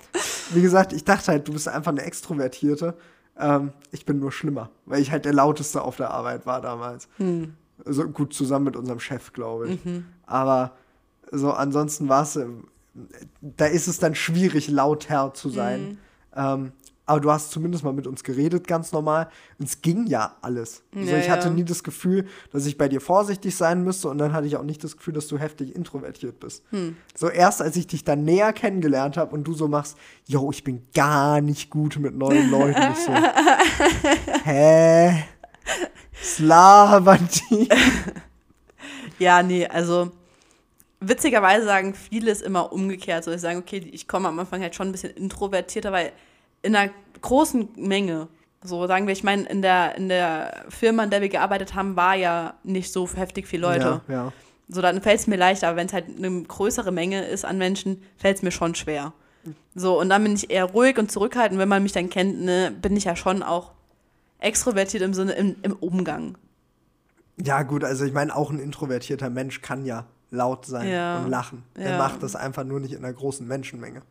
[0.51, 2.95] Wie gesagt, ich dachte halt, du bist einfach eine Extrovertierte.
[3.39, 7.07] Ähm, ich bin nur schlimmer, weil ich halt der lauteste auf der Arbeit war damals.
[7.17, 7.53] Hm.
[7.85, 9.85] Also gut zusammen mit unserem Chef, glaube ich.
[9.85, 10.05] Mhm.
[10.25, 10.71] Aber
[11.31, 12.37] so ansonsten war es,
[13.41, 15.89] da ist es dann schwierig, lauter zu sein.
[15.89, 15.97] Mhm.
[16.35, 16.71] Ähm,
[17.07, 19.29] aber du hast zumindest mal mit uns geredet, ganz normal.
[19.57, 20.83] Und es ging ja alles.
[20.93, 21.53] Also Ja, ich hatte ja.
[21.53, 24.63] nie das Gefühl, dass ich bei dir vorsichtig sein müsste und dann hatte ich auch
[24.63, 26.63] nicht das Gefühl, dass du heftig introvertiert bist.
[26.71, 26.97] Hm.
[27.15, 30.65] So erst als ich dich dann näher kennengelernt habe und du so machst, yo, ich
[30.65, 32.81] bin gar nicht gut mit neuen Leuten.
[32.91, 33.13] Ich so,
[34.43, 35.23] hä?
[36.21, 37.69] Slavern die?
[39.17, 40.11] Ja, nee, also
[40.99, 43.23] witzigerweise sagen viele es immer umgekehrt.
[43.23, 46.11] So, ich sage, okay, ich komme am Anfang halt schon ein bisschen introvertierter, weil
[46.61, 46.91] in einer
[47.21, 48.27] großen Menge,
[48.63, 51.95] so sagen wir, ich meine, in der, in der Firma, in der wir gearbeitet haben,
[51.95, 54.01] war ja nicht so heftig viele Leute.
[54.07, 54.33] Ja, ja.
[54.69, 57.57] So, dann fällt es mir leichter, aber wenn es halt eine größere Menge ist an
[57.57, 59.13] Menschen, fällt es mir schon schwer.
[59.75, 61.57] So, und dann bin ich eher ruhig und zurückhaltend.
[61.59, 63.71] Wenn man mich dann kennt, ne, bin ich ja schon auch
[64.39, 66.37] extrovertiert im Sinne im, im Umgang.
[67.41, 71.19] Ja, gut, also ich meine, auch ein introvertierter Mensch kann ja laut sein Ja.
[71.23, 71.63] und lachen.
[71.75, 71.97] Er Ja.
[71.97, 74.01] macht das einfach nur nicht in einer großen Menschenmenge.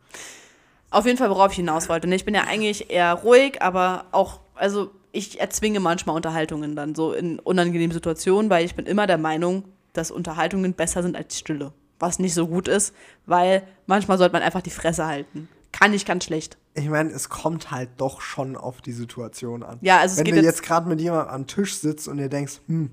[0.89, 2.07] Auf jeden Fall, worauf ich hinaus wollte.
[2.07, 6.95] ne, Ich bin ja eigentlich eher ruhig, aber auch, also ich erzwinge manchmal Unterhaltungen dann
[6.95, 9.63] so in unangenehmen Situationen, weil ich bin immer der Meinung,
[9.93, 11.73] dass Unterhaltungen besser sind als Stille.
[11.99, 12.93] Was nicht so gut ist,
[13.25, 15.49] weil manchmal sollte man einfach die Fresse halten.
[15.71, 16.57] Kann ich ganz schlecht.
[16.75, 19.79] Ich meine, es kommt halt doch schon auf die Situation an.
[19.81, 22.17] Ja, also es Wenn geht du jetzt- jetzt gerade mit jemandem am Tisch sitzt und
[22.17, 22.91] dir denkst, hm,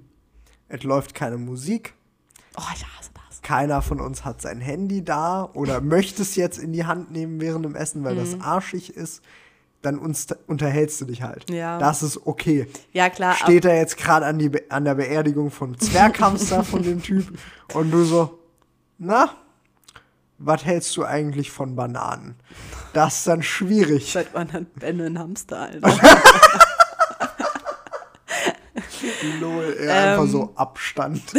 [0.69, 1.95] es läuft keine Musik,
[2.57, 3.11] Oh, ich hasse.
[3.45, 7.41] Keiner von uns hat sein Handy da oder möchte es jetzt in die Hand nehmen
[7.41, 8.19] während dem Essen, weil Mhm.
[8.19, 9.23] das arschig ist,
[9.83, 11.49] dann uns, unterhältst du dich halt.
[11.51, 11.79] Ja.
[11.79, 12.67] Das ist okay.
[12.93, 13.35] Ja, klar.
[13.35, 17.39] Steht er jetzt gerade an, die Be- an der Beerdigung von Zwerghamster von dem Typ
[17.75, 18.39] und du so,
[18.99, 19.29] na,
[20.39, 22.35] was hältst du eigentlich von Bananen?
[22.95, 24.11] Das ist dann schwierig.
[24.13, 25.89] Seit wann hat Ben einen Hamster, Alter?
[29.41, 29.91] Lol, ey, Ähm.
[29.91, 31.23] einfach so Abstand.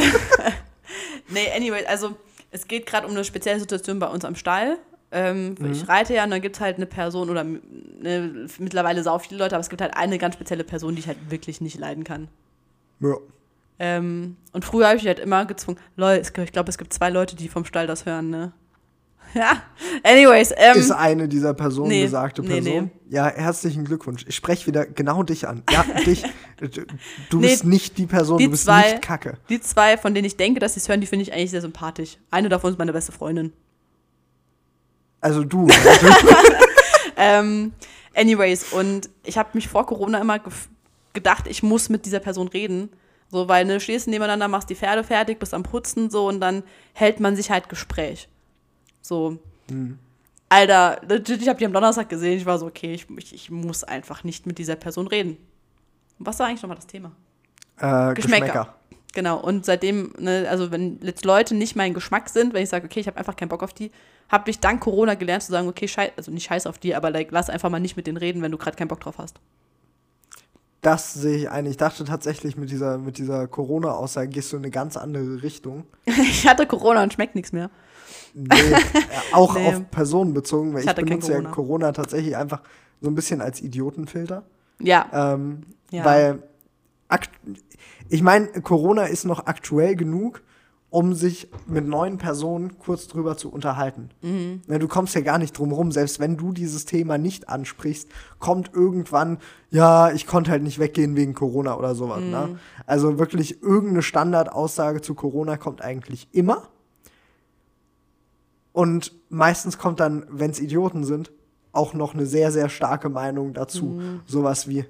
[1.30, 2.16] nee, anyway, also
[2.52, 4.78] es geht gerade um eine spezielle Situation bei uns am Stall.
[5.12, 9.20] Ähm, Ich reite ja und dann gibt es halt eine Person oder ne, mittlerweile sau
[9.20, 11.78] viele Leute, aber es gibt halt eine ganz spezielle Person, die ich halt wirklich nicht
[11.80, 12.28] leiden kann.
[13.00, 13.16] Ja.
[13.78, 17.36] Ähm, und früher habe ich halt immer gezwungen, Leute, ich glaube, es gibt zwei Leute,
[17.36, 18.52] die vom Stall das hören, ne?
[19.40, 19.62] Ja,
[20.04, 22.84] anyways, ähm, Ist eine dieser Personen nee, besagte nee, Person?
[22.86, 22.92] nee.
[23.14, 24.24] Ja, herzlichen Glückwunsch.
[24.30, 25.62] Ich spreche wieder genau dich an.
[25.70, 26.24] Ja, dich.
[27.30, 29.38] Du- Nee, bist nicht die Person, die du bist zwei- nicht Kacke.
[29.50, 31.60] die zwei, von denen ich denke, dass sie es hören, die finde ich eigentlich sehr
[31.62, 32.18] sympathisch.
[32.32, 33.52] Eine davon ist meine beste Freundin.
[35.22, 35.68] Also du.
[37.18, 37.72] Ähm,
[38.14, 40.40] anyways, und ich habe mich vor Corona immer
[41.14, 42.90] gedacht, ich muss mit dieser Person reden.
[43.32, 46.64] So, weil ne, stehst nebeneinander, machst die Pferde fertig, bist am Putzen, so, und dann
[46.94, 48.28] hält man sich halt Gespräch.
[49.06, 49.38] So.
[50.50, 53.52] Alter, legit, ich habe die am Donnerstag gesehen, ich war so, okay, ich, ich, ich
[53.52, 55.38] muss einfach nicht mit dieser Person reden.
[56.18, 57.12] Was war eigentlich nochmal das Thema?
[57.78, 58.46] äh, Geschmäcker.
[58.46, 58.76] Geschmäcker.
[59.14, 62.86] Genau, und seitdem, ne, also wenn jetzt Leute nicht mein Geschmack sind, wenn ich sage,
[62.86, 63.92] okay, ich habe einfach keinen Bock auf die,
[64.28, 67.12] habe ich dank Corona gelernt zu sagen, okay, scheiß, also nicht scheiß auf die, aber
[67.12, 69.40] like, lass einfach mal nicht mit denen reden, wenn du gerade keinen Bock drauf hast.
[70.82, 71.66] Das sehe ich ein.
[71.66, 75.86] Ich dachte tatsächlich, mit dieser, mit dieser Corona-Aussage gehst du in eine ganz andere Richtung.
[76.06, 77.70] ich hatte Corona und schmeckt nichts mehr.
[78.36, 79.68] Nee, äh, auch Nee.
[79.70, 81.52] auf Personen bezogen, weil Ich ich, benutze ja Corona.
[81.52, 82.62] Corona tatsächlich einfach
[83.02, 84.44] so ein bisschen als Idiotenfilter.
[84.80, 86.04] Ja, Ähm, Ja.
[86.06, 86.44] Weil,
[88.10, 90.42] ich meine, Corona ist noch aktuell genug,
[90.90, 94.10] um sich mit neuen Personen kurz drüber zu unterhalten.
[94.22, 94.62] Mhm.
[94.68, 98.10] Ne, du kommst ja gar nicht drum rum, selbst wenn du dieses Thema nicht ansprichst,
[98.40, 99.40] kommt irgendwann,
[99.72, 102.22] ja, ich konnte halt nicht weggehen wegen Corona oder sowas.
[102.22, 102.30] Mhm.
[102.32, 102.60] Ne?
[102.86, 106.70] Also wirklich irgendeine Standardaussage zu Corona kommt eigentlich immer.
[108.76, 111.32] Und meistens kommt dann, wenn es Idioten sind,
[111.72, 113.86] auch noch eine sehr, sehr starke Meinung dazu.
[113.86, 114.20] Mhm.
[114.26, 114.84] Sowas wie,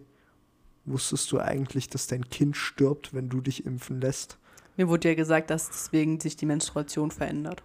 [0.86, 4.40] wusstest du eigentlich, dass dein Kind stirbt, wenn du dich impfen lässt?
[4.76, 7.62] mir wurde ja gesagt, dass deswegen sich die Menstruation verändert.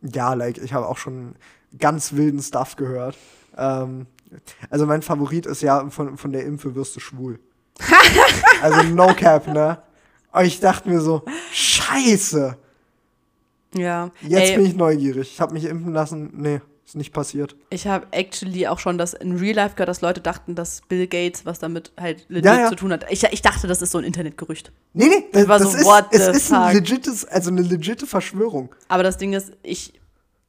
[0.00, 1.34] Ja, like, ich habe auch schon
[1.78, 3.18] ganz wilden Stuff gehört.
[3.54, 4.06] Ähm,
[4.70, 7.38] also mein Favorit ist ja, von, von der Impfe wirst du schwul.
[8.62, 9.82] also no cap, ne?
[10.32, 12.56] Aber ich dachte mir so, scheiße,
[13.74, 15.30] Ja, jetzt Ey, bin ich neugierig.
[15.32, 17.54] Ich habe mich impfen lassen, nee, ist nicht passiert.
[17.70, 21.06] ich habe actually auch schon das in Real Life gehört, dass Leute dachten, dass Bill
[21.06, 22.68] Gates was damit halt legit Ja, ja.
[22.68, 23.06] zu tun hat.
[23.10, 24.72] Ich, ich dachte, das ist so ein Internetgerücht.
[24.92, 27.62] Nee, nee, das, war das so, ist, what es the ist ein legites, also eine
[27.62, 28.74] legite Verschwörung.
[28.88, 29.92] Aber das Ding ist, ich,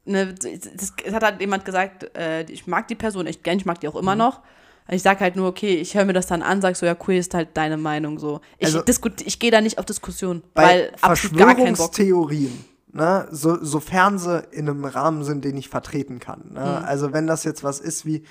[0.04, 3.64] ne, das, es hat halt jemand gesagt, äh, ich mag die Person echt gern, ich
[3.66, 4.00] mag die auch Mhm.
[4.00, 4.40] immer noch.
[4.88, 7.14] Ich sag halt nur, okay, ich höre mir das dann an, sag so, ja, cool,
[7.14, 8.40] ist halt deine Meinung so.
[8.58, 8.82] Ich, Also-
[9.24, 11.94] ich gehe da nicht auf Diskussion, weil absolut gar keinen Bock.
[11.94, 16.52] Verschwörungstheorien, ne, so, sofern sie in einem Rahmen sind, den ich vertreten kann.
[16.52, 16.60] Ne?
[16.60, 16.84] Mhm.
[16.86, 18.24] Also wenn das jetzt was ist wie,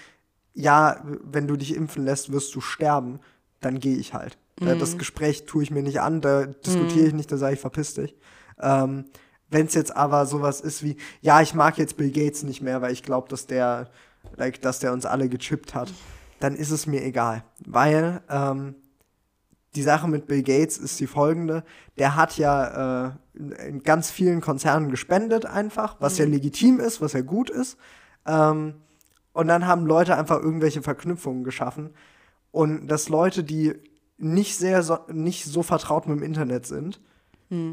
[0.53, 3.19] ja, wenn du dich impfen lässt, wirst du sterben,
[3.59, 4.37] dann gehe ich halt.
[4.59, 4.79] Mhm.
[4.79, 7.95] Das Gespräch tue ich mir nicht an, da diskutiere ich nicht, da sage ich, verpiss
[7.95, 8.15] dich.
[8.59, 9.05] Ähm,
[9.49, 12.81] wenn es jetzt aber sowas ist wie, ja, ich mag jetzt Bill Gates nicht mehr,
[12.81, 13.89] weil ich glaube, dass der,
[14.37, 15.91] like, dass der uns alle gechippt hat,
[16.39, 17.43] dann ist es mir egal.
[17.65, 18.75] Weil ähm,
[19.75, 21.63] die Sache mit Bill Gates ist die folgende.
[21.97, 23.11] Der hat ja äh,
[23.67, 27.77] in- ganz vielen Konzernen gespendet einfach, was ja legitim ist, was ja gut ist.
[28.25, 28.75] Ähm,
[29.33, 31.91] und dann haben Leute einfach irgendwelche Verknüpfungen geschaffen.
[32.51, 33.73] Und dass Leute, die
[34.17, 36.99] nicht sehr so, nicht so vertraut mit dem Internet sind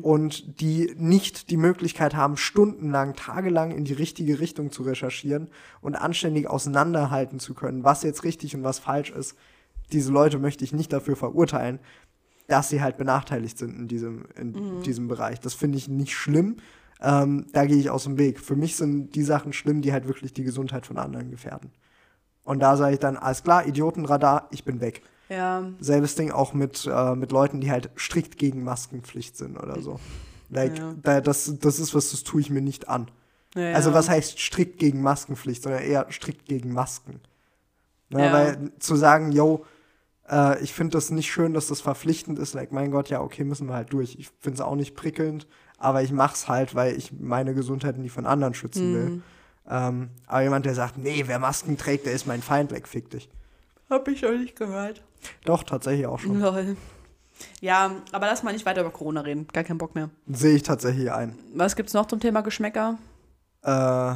[0.03, 5.95] und die nicht die Möglichkeit haben, stundenlang, tagelang in die richtige Richtung zu recherchieren und
[5.95, 9.37] anständig auseinanderhalten zu können, was jetzt richtig und was falsch ist,
[9.93, 11.79] diese Leute möchte ich nicht dafür verurteilen,
[12.47, 15.41] dass sie halt benachteiligt sind in diesem, in diesem Bereich.
[15.41, 16.57] Das finde ich nicht schlimm.
[17.01, 18.41] Ähm, da gehe ich aus dem Weg.
[18.41, 21.71] Für mich sind die Sachen schlimm, die halt wirklich die Gesundheit von anderen gefährden.
[22.45, 25.03] Und da sage ich dann, alles klar, Idiotenradar, ich bin weg.
[25.29, 29.81] Ja, Selbes Ding auch mit, äh, mit Leuten, die halt strikt gegen Maskenpflicht sind oder
[29.83, 30.01] so.
[30.49, 30.95] Like, Ja.
[31.03, 33.11] da, das, das ist was, das tue ich mir nicht an.
[33.55, 37.21] ja, Also was heißt strikt gegen Maskenpflicht, sondern eher strikt gegen Masken.
[38.09, 38.33] Ne, Ja.
[38.33, 39.67] Weil zu sagen, yo,
[40.31, 42.55] Äh, ich finde das nicht schön, dass das verpflichtend ist.
[42.55, 44.17] Like, mein Gott, ja, okay, müssen wir halt durch.
[44.19, 45.47] Ich finde es auch nicht prickelnd,
[45.79, 49.23] aber ich mach's halt, weil ich meine Gesundheit nicht von anderen schützen will.
[49.71, 53.11] Ähm, aber jemand, der sagt, nee, wer Masken trägt, der ist mein Feind, like, fick
[53.11, 53.29] dich.
[53.91, 55.03] Hab ich noch nicht gehört.
[55.45, 56.41] Doch, tatsächlich auch schon.
[56.41, 56.77] Lol.
[57.61, 59.47] Ja, aber lass mal nicht weiter über Corona reden.
[59.53, 60.11] Gar keinen Bock mehr.
[60.27, 61.39] Sehe ich tatsächlich ein.
[61.55, 62.99] Was gibt's noch zum Thema Geschmäcker?
[63.63, 64.15] Äh,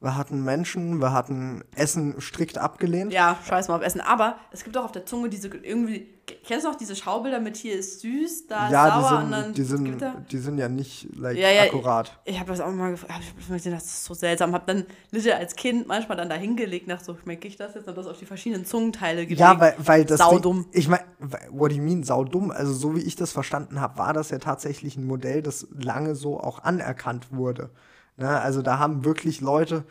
[0.00, 3.12] wir hatten Menschen, wir hatten Essen strikt abgelehnt.
[3.12, 4.00] Ja, scheiß mal auf Essen.
[4.02, 6.08] Aber es gibt auch auf der Zunge diese irgendwie.
[6.44, 9.30] Kennst du noch diese Schaubilder mit hier ist süß, da ist Ja, sauer und die
[9.30, 10.24] dann sind, die, sind, Gewitter?
[10.32, 12.18] die sind ja nicht like, Ja, ja, akkurat.
[12.24, 14.52] Ich habe das auch mal gefragt, hab ich mal gesehen, das ist so seltsam.
[14.52, 17.86] Hab dann Little als Kind manchmal dann da hingelegt, nach so, schmecke ich das jetzt?
[17.88, 19.40] Und das auf die verschiedenen Zungenteile gelegt.
[19.40, 20.18] Ja, weil, weil das.
[20.18, 20.64] Saudumm.
[20.64, 21.04] Ding- Ich meine,
[21.50, 22.50] what do you mean, saudumm?
[22.50, 26.16] Also, so wie ich das verstanden habe, war das ja tatsächlich ein Modell, das lange
[26.16, 27.70] so auch anerkannt wurde.
[28.16, 28.28] Ne?
[28.40, 29.84] Also, da haben wirklich Leute,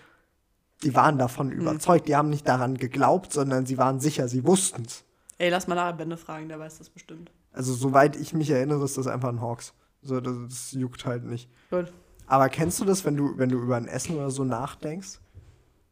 [0.84, 1.60] die waren davon Hm.
[1.62, 5.04] überzeugt, die haben nicht daran geglaubt, sondern sie waren sicher, sie wussten es.
[5.38, 7.32] Ey, lass mal nachher Bände fragen, der weiß das bestimmt.
[7.52, 9.74] Also, soweit ich mich erinnere, ist das einfach ein Hawks.
[10.02, 11.50] So, das, das juckt halt nicht.
[11.70, 11.92] Gut.
[12.28, 15.20] Aber kennst du das, wenn du, wenn du über ein Essen oder so nachdenkst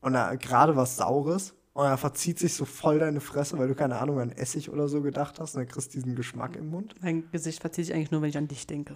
[0.02, 3.76] und da gerade was Saures und da verzieht sich so voll deine Fresse, weil du
[3.76, 6.70] keine Ahnung an Essig oder so gedacht hast und dann kriegst du diesen Geschmack im
[6.70, 6.96] Mund?
[7.02, 8.96] Mein Gesicht verzieht sich eigentlich nur, wenn ich an dich denke.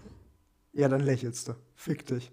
[0.78, 1.56] Ja, dann lächelst du.
[1.76, 2.32] Fick dich.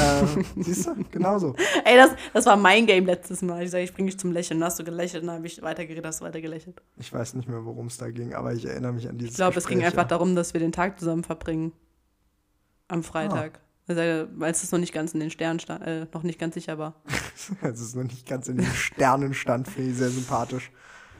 [0.00, 0.96] ähm, siehst du?
[1.12, 1.54] Genauso.
[1.84, 3.62] Ey, das, das war mein Game letztes Mal.
[3.62, 4.58] Ich sage, ich bringe dich zum Lächeln.
[4.58, 6.82] Dann hast du gelächelt, dann habe ich weitergeredet, hast du weiter gelächelt.
[6.96, 9.36] Ich weiß nicht mehr, worum es da ging, aber ich erinnere mich an dieses Ich
[9.36, 10.18] glaube, es ging Gespräch, einfach ja.
[10.18, 11.72] darum, dass wir den Tag zusammen verbringen.
[12.88, 13.60] Am Freitag.
[13.86, 16.76] Also, Weil es noch nicht ganz in den Sternen stand, äh, noch nicht ganz sicher
[16.78, 17.00] war.
[17.62, 20.70] Es ist noch nicht ganz in den Sternen stand, finde ich sehr sympathisch.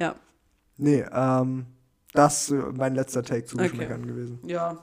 [0.01, 0.15] Ja.
[0.77, 1.67] Nee, ähm,
[2.13, 3.87] das ist mein letzter Take zu Okay.
[3.87, 4.41] Gewesen.
[4.45, 4.79] Ja.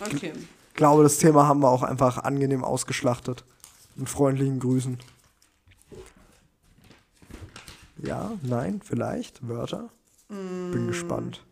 [0.00, 0.32] Okay.
[0.76, 3.46] Ich glaube, das Thema haben wir auch einfach angenehm ausgeschlachtet.
[3.94, 4.98] Mit freundlichen Grüßen.
[7.96, 9.88] Ja, nein, vielleicht, Wörter.
[10.28, 10.72] Mm.
[10.72, 11.42] Bin gespannt.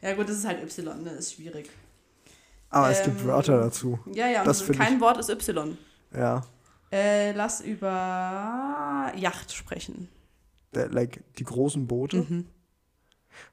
[0.00, 1.10] Ja, gut, das ist halt Y, ne?
[1.10, 1.70] Ist schwierig.
[2.70, 3.98] Aber es gibt Ähm, Wörter dazu.
[4.12, 5.76] Ja, ja, Das find kein Wort ist Y.
[6.14, 6.46] Ja.
[6.92, 10.08] Äh, lass über Yacht sprechen.
[10.72, 12.46] Der, like, die großen Boote Mhm.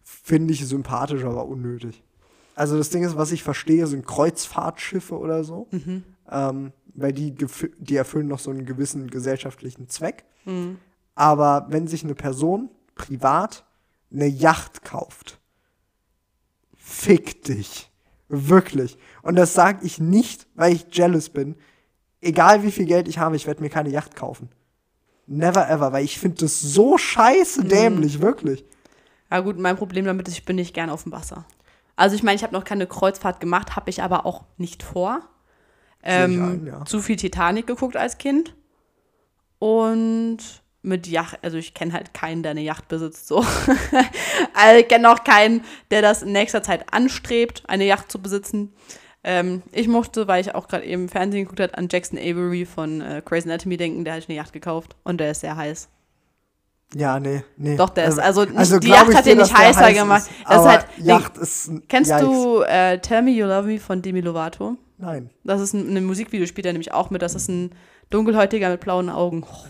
[0.04, 2.04] finde ich sympathisch, aber unnötig.
[2.56, 5.68] Also das Ding ist, was ich verstehe, sind Kreuzfahrtschiffe oder so.
[5.72, 6.04] Mhm.
[6.30, 7.36] Ähm, weil die,
[7.78, 10.24] die erfüllen noch so einen gewissen gesellschaftlichen Zweck.
[10.46, 10.78] Mhm.
[11.14, 13.66] Aber wenn sich eine Person privat
[14.12, 15.40] eine Yacht kauft,
[16.76, 17.92] fick dich.
[18.28, 18.98] Wirklich.
[19.22, 21.56] Und das sage ich nicht, weil ich jealous bin.
[22.22, 24.50] Egal wie viel Geld ich habe, ich werde mir keine Yacht kaufen.
[25.28, 27.68] Never ever, weil ich finde das so scheiße Mhm.
[27.70, 28.64] dämlich, wirklich.
[29.32, 31.46] Ja gut, mein Problem damit ist, ich bin nicht gern auf dem Wasser.
[31.96, 35.22] Also ich meine, ich habe noch keine Kreuzfahrt gemacht, habe ich aber auch nicht vor.
[36.04, 36.86] Ähm, ein, ja.
[36.86, 38.54] Zu viel Titanic geguckt als Kind.
[39.60, 40.38] Und
[40.82, 43.38] mit Yacht, also ich kenne halt keinen, der eine Yacht besitzt, so.
[44.54, 48.74] also ich kenne auch keinen, der das in nächster Zeit anstrebt, eine Yacht zu besitzen.
[49.24, 53.02] Ähm, ich mochte, weil ich auch gerade eben Fernsehen geguckt habe, an Jackson Avery von
[53.02, 55.90] äh, Crazy Anatomy denken, der hat eine Yacht gekauft und der ist sehr heiß.
[56.94, 57.76] Ja, nee, nee.
[57.76, 60.22] Doch, der ist- also nicht- die glaub Yacht hat dir, den nicht heißer heiß gemacht.
[60.24, 62.26] Ist, Das ist halt- Yacht ist ein Kennst Yikes.
[62.26, 64.78] du äh, Tell Me You Love Me von Demi Lovato?
[64.98, 65.30] Nein.
[65.44, 67.22] Das ist ein, ein Musikvideo, spielt er nämlich auch mit.
[67.22, 67.72] Das ist ein
[68.12, 69.44] dunkelhäutiger mit blauen Augen.
[69.44, 69.66] Oh,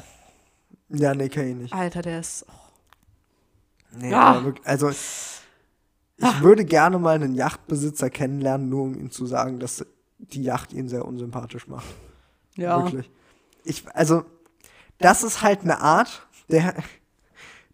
[0.89, 1.73] Ja, nee, kenn ich nicht.
[1.73, 2.45] Alter, der ist.
[2.47, 3.97] Oh.
[3.97, 4.31] Nee, Ah.
[4.33, 9.59] aber wirklich, also ich würde gerne mal einen Yachtbesitzer kennenlernen, nur um ihm zu sagen,
[9.59, 9.85] dass
[10.19, 11.85] die Yacht ihn sehr unsympathisch macht.
[12.55, 12.83] Ja.
[12.83, 13.09] Wirklich.
[13.63, 14.23] Ich, also,
[14.99, 16.75] das ist halt eine Art der,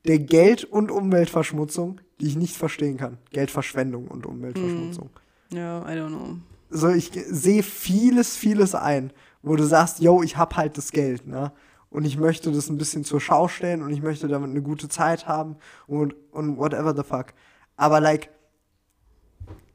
[0.06, 3.18] der Geld- und Umweltverschmutzung, die ich nicht verstehen kann.
[3.32, 5.10] Geldverschwendung und Umweltverschmutzung.
[5.52, 6.38] Ja, I don't know.
[6.70, 11.28] So, ich sehe vieles, vieles ein, wo du sagst, yo, ich hab halt das Geld,
[11.28, 11.52] ne?
[11.90, 14.88] Und ich möchte das ein bisschen zur Schau stellen und ich möchte damit eine gute
[14.88, 17.34] Zeit haben und, und whatever the fuck.
[17.76, 18.30] Aber like,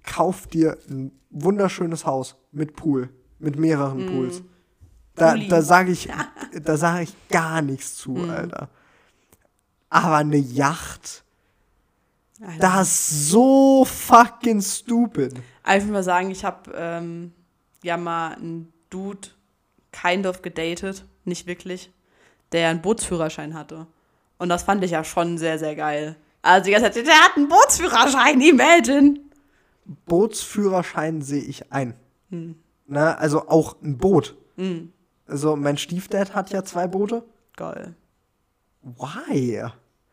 [0.03, 4.43] kauf dir ein wunderschönes Haus mit Pool, mit mehreren Pools.
[5.15, 6.09] Da, da sage ich,
[6.63, 8.71] da sage ich gar nichts zu, Alter.
[9.97, 11.25] Aber eine Yacht,
[12.41, 12.59] Alter.
[12.59, 15.35] das ist so fucking stupid.
[15.63, 17.33] Einfach mal sagen, ich habe ähm,
[17.83, 19.29] ja mal einen Dude
[19.93, 21.91] kind of gedatet, nicht wirklich,
[22.53, 23.87] der einen Bootsführerschein hatte.
[24.39, 26.17] Und das fand ich ja schon sehr, sehr geil.
[26.43, 29.21] Also die ganze Zeit, der hat einen Bootsführerschein, imagine.
[30.05, 31.95] Bootsführerschein sehe ich ein.
[32.31, 32.57] Hm.
[32.87, 33.19] Ne?
[33.19, 34.37] Also auch ein Boot.
[35.27, 37.25] Also mein Stiefdad hat ja zwei Boote.
[37.57, 37.95] Geil.
[38.83, 39.65] Why?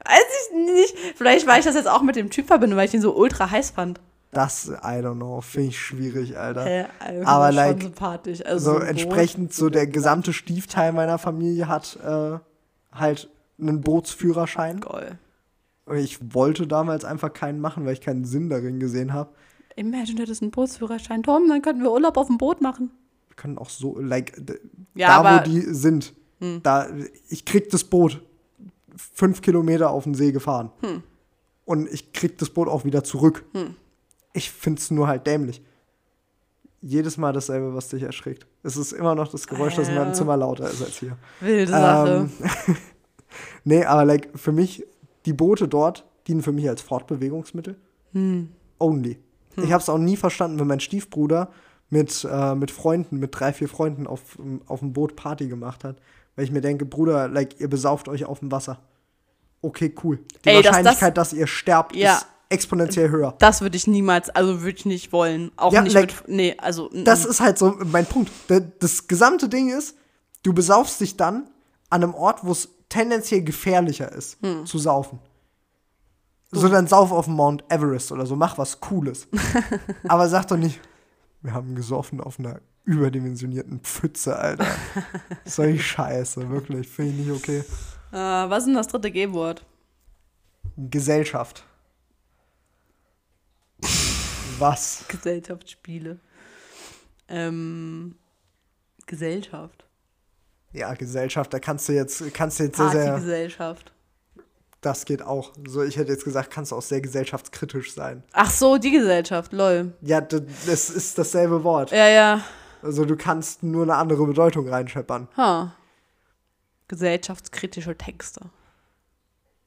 [0.06, 0.98] Weiß ich nicht.
[1.16, 3.50] Vielleicht, weil ich das jetzt auch mit dem Typ verbinde, weil ich ihn so ultra
[3.50, 4.00] heiß fand.
[4.32, 6.66] Das, I don't know, finde ich schwierig, Alter.
[6.66, 8.46] Äh, also Aber schon like, sympathisch.
[8.46, 12.40] Also so ein entsprechend so der gesamte Stiefteil meiner Familie hat äh,
[12.92, 13.30] halt
[13.60, 14.84] einen Bootsführerschein.
[15.86, 19.30] Und ich wollte damals einfach keinen machen, weil ich keinen Sinn darin gesehen habe.
[19.76, 21.24] Imagine, du hättest einen Bootsführerschein.
[21.24, 22.92] Tom, dann könnten wir Urlaub auf dem Boot machen.
[23.28, 24.34] Wir können auch so, like,
[24.96, 26.14] Ja, da wo die sind,
[26.64, 26.88] da,
[27.30, 28.22] ich krieg das Boot
[28.96, 30.72] fünf Kilometer auf den See gefahren.
[30.82, 31.04] Hm.
[31.66, 33.46] Und ich krieg das Boot auch wieder zurück.
[34.34, 35.62] Ich find's nur halt dämlich.
[36.82, 38.46] Jedes Mal dasselbe, was dich erschreckt.
[38.62, 40.14] Es ist immer noch das Geräusch, das in meinem Äh.
[40.14, 41.18] Zimmer lauter ist als hier.
[41.40, 42.30] Wilde Sache.
[42.68, 42.76] Ähm,
[43.64, 44.86] nee, aber like, für mich,
[45.26, 47.78] die Boote dort dienen für mich als Fortbewegungsmittel.
[48.12, 48.50] Hm.
[48.80, 49.18] Only.
[49.56, 51.52] Ich habe es auch nie verstanden, wenn mein Stiefbruder
[51.90, 55.98] mit, äh, mit Freunden, mit drei, vier Freunden auf, auf dem Boot Party gemacht hat.
[56.36, 58.80] Weil ich mir denke, Bruder, like, ihr besauft euch auf dem Wasser.
[59.62, 60.20] Okay, cool.
[60.44, 62.16] Die Ey, dass das- Wahrscheinlichkeit, dass ihr sterbt, Ja.
[62.18, 63.36] ist exponentiell höher.
[63.40, 65.52] Das würde ich niemals, also würde ich nicht wollen.
[65.56, 66.90] Auch Ja, nicht like, mit, nee, also.
[66.94, 68.32] Das ist halt so mein Punkt.
[68.48, 69.96] Da- Das gesamte Ding ist,
[70.44, 71.50] du besaufst dich dann
[71.90, 74.66] an einem Ort, wo es tendenziell gefährlicher ist, Hm.
[74.66, 75.20] zu saufen.
[76.52, 79.28] So, dann sauf auf dem Mount Everest oder so, mach was Cooles.
[80.08, 80.80] Aber sag doch nicht,
[81.42, 84.68] wir haben gesoffen auf einer überdimensionierten Pfütze, Alter.
[85.46, 87.64] Solche Scheiße, wirklich, finde ich nicht okay.
[88.12, 88.16] Äh,
[88.50, 89.66] was ist denn das dritte G-Wort?
[90.78, 91.66] Gesellschaft.
[94.60, 95.06] Was?
[95.08, 96.20] Gesellschaftsspiele.
[97.28, 98.16] Ähm,
[99.06, 99.86] Gesellschaft.
[100.72, 103.92] Ja, Gesellschaft, da kannst du jetzt, kannst du jetzt sehr, sehr, Partygesellschaft.
[104.82, 105.54] das geht auch.
[105.68, 108.24] So, ich hätte jetzt gesagt, kannst du auch sehr gesellschaftskritisch sein.
[108.34, 109.94] Ach so, die Gesellschaft, lol.
[110.02, 111.92] Ja, das ist dasselbe Wort.
[111.92, 112.42] Ja, ja.
[112.84, 115.28] Also du kannst nur eine andere Bedeutung reinscheppern.
[115.38, 115.70] Huh.
[116.88, 118.42] Gesellschaftskritische Texte.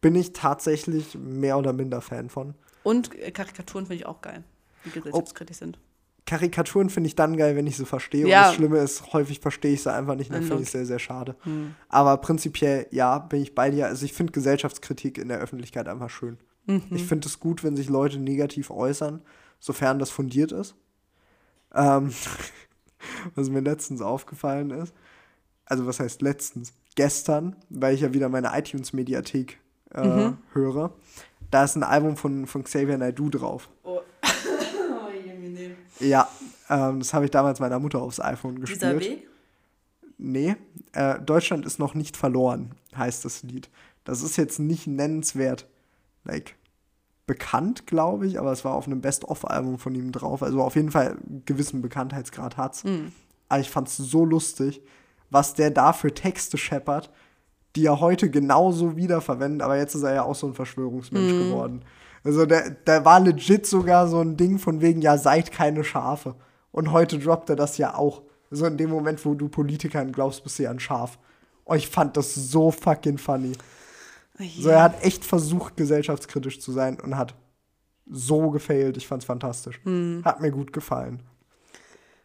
[0.01, 2.55] Bin ich tatsächlich mehr oder minder Fan von.
[2.83, 4.45] Und Karikaturen finde ich auch geil,
[4.85, 5.79] die gesellschaftskritisch sind.
[6.27, 8.27] Karikaturen finde ich dann geil, wenn ich sie verstehe.
[8.27, 8.41] Ja.
[8.41, 10.33] Und das Schlimme ist, häufig verstehe ich sie einfach nicht.
[10.33, 11.37] Dann finde ich sehr, sehr schade.
[11.89, 13.87] Aber prinzipiell, ja, bin ich bei dir.
[13.87, 16.39] Also ich finde Gesellschaftskritik in der Öffentlichkeit einfach schön.
[16.91, 19.23] Ich finde es gut, wenn sich Leute negativ äußern,
[19.61, 20.75] sofern das fundiert ist.
[21.73, 22.13] Ähm,
[23.35, 24.95] was mir letztens aufgefallen ist,
[25.65, 26.73] also was heißt letztens?
[26.95, 29.59] Gestern, weil ich ja wieder meine iTunes-Mediathek
[29.93, 30.93] äh, höre,
[31.51, 33.69] da ist ein Album von, von Xavier Naidoo drauf.
[33.83, 34.01] Oh.
[34.23, 36.05] oh.
[36.05, 36.29] Ja,
[36.69, 39.21] ähm, das habe ich damals meiner Mutter aufs iPhone Dieser gespielt.
[39.21, 39.29] Weg?
[40.19, 40.57] Nee,
[40.93, 43.69] äh, Deutschland ist noch nicht verloren, heißt das Lied.
[44.05, 45.69] Das ist jetzt nicht nennenswert,
[46.25, 46.55] like,
[47.27, 50.43] bekannt, glaube ich, aber es war auf einem Best-of-Album von ihm drauf.
[50.43, 52.85] Also auf jeden Fall einen gewissen Bekanntheitsgrad hat's.
[53.49, 54.83] Aber ich fand's so lustig,
[55.31, 57.11] was der da für Texte scheppert,
[57.75, 61.83] die er heute genauso wiederverwendet, aber jetzt ist er ja auch so ein Verschwörungsmensch geworden.
[62.25, 66.35] Also der, der war legit sogar so ein Ding von wegen, ja, seid keine Schafe.
[66.73, 68.23] Und heute droppt er das ja auch.
[68.51, 71.19] So in dem Moment, wo du Politikern glaubst, bist du ja ein Schaf.
[71.65, 73.53] Und ich fand das so fucking funny.
[74.39, 74.63] Je.
[74.63, 77.35] So, er hat echt versucht, gesellschaftskritisch zu sein und hat
[78.09, 78.97] so gefailt.
[78.97, 79.81] Ich fand's fantastisch.
[80.25, 81.23] Hat mir gut gefallen.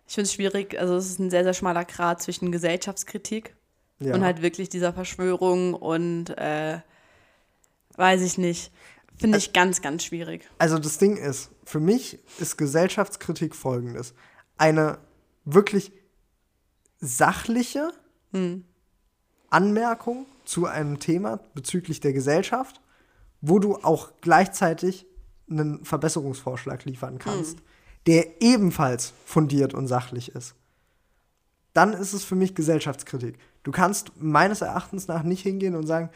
[0.07, 3.55] Ich finde es schwierig, also es ist ein sehr, sehr schmaler Grad zwischen Gesellschaftskritik
[3.99, 4.14] Ja.
[4.14, 6.80] und halt wirklich dieser Verschwörung und äh,
[7.95, 8.72] weiß ich nicht.
[9.18, 10.49] Finde ich ganz, ganz schwierig.
[10.57, 14.14] Also das Ding ist, für mich ist Gesellschaftskritik folgendes.
[14.57, 14.97] Eine
[15.45, 15.91] wirklich
[16.99, 17.91] sachliche
[19.49, 22.82] Anmerkung zu einem Thema bezüglich der Gesellschaft,
[23.39, 25.08] wo du auch gleichzeitig
[25.49, 27.60] einen Verbesserungsvorschlag liefern kannst,
[28.06, 30.56] der ebenfalls fundiert und sachlich ist.
[31.72, 33.38] Dann ist es für mich Gesellschaftskritik.
[33.64, 36.10] Du kannst meines Erachtens nach nicht hingehen und sagen,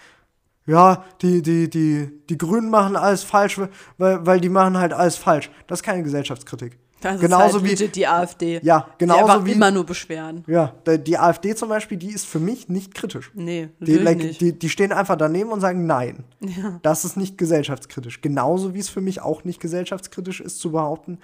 [0.66, 3.58] ja, die, die, die, die Grünen machen alles falsch,
[3.98, 5.50] weil, weil die machen halt alles falsch.
[5.68, 6.78] Das ist keine Gesellschaftskritik.
[7.06, 8.60] Das genauso halt wie, die AfD.
[8.64, 10.44] ja, genauso wie, immer nur beschweren.
[10.48, 13.32] ja, die, AfD zum Beispiel, die ist für mich nicht kritisch.
[13.36, 14.42] Nee, Die, like, nicht.
[14.42, 16.24] die, die stehen einfach daneben und sagen nein.
[16.40, 16.80] ja.
[16.82, 18.22] Das ist nicht gesellschaftskritisch.
[18.22, 21.20] Genauso wie es für mich auch nicht gesellschaftskritisch ist zu behaupten,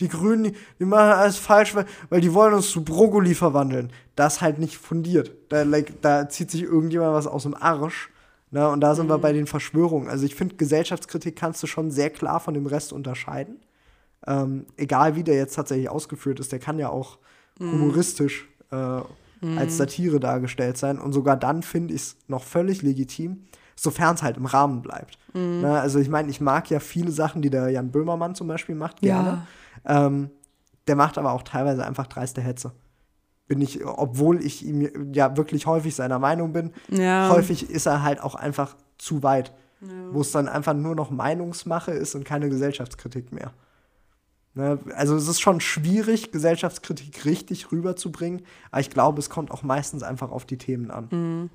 [0.00, 3.92] die Grünen, die, die machen alles falsch, weil, weil die wollen uns zu Brokkoli verwandeln.
[4.16, 5.32] Das halt nicht fundiert.
[5.50, 8.10] Da, like, da zieht sich irgendjemand was aus dem Arsch.
[8.50, 8.68] Ne?
[8.68, 10.08] Und da sind wir bei den Verschwörungen.
[10.08, 13.60] Also ich finde, Gesellschaftskritik kannst du schon sehr klar von dem Rest unterscheiden.
[14.26, 17.18] Ähm, egal wie der jetzt tatsächlich ausgeführt ist, der kann ja auch
[17.60, 19.00] humoristisch äh,
[19.56, 20.98] als Satire dargestellt sein.
[20.98, 23.44] Und sogar dann finde ich es noch völlig legitim,
[23.76, 25.18] sofern es halt im Rahmen bleibt.
[25.34, 25.78] Ne?
[25.80, 29.00] Also ich meine, ich mag ja viele Sachen, die der Jan Böhmermann zum Beispiel macht,
[29.02, 29.46] gerne.
[29.84, 30.30] Ähm,
[30.88, 32.72] der macht aber auch teilweise einfach dreiste Hetze.
[33.46, 37.28] Bin ich, obwohl ich ihm ja wirklich häufig seiner Meinung bin, Ja.
[37.30, 39.52] häufig ist er halt auch einfach zu weit.
[40.12, 43.52] Wo es dann einfach nur noch Meinungsmache ist und keine Gesellschaftskritik mehr.
[44.54, 44.78] Ne?
[44.94, 50.02] Also es ist schon schwierig, Gesellschaftskritik richtig rüberzubringen, aber ich glaube, es kommt auch meistens
[50.02, 51.50] einfach auf die Themen an.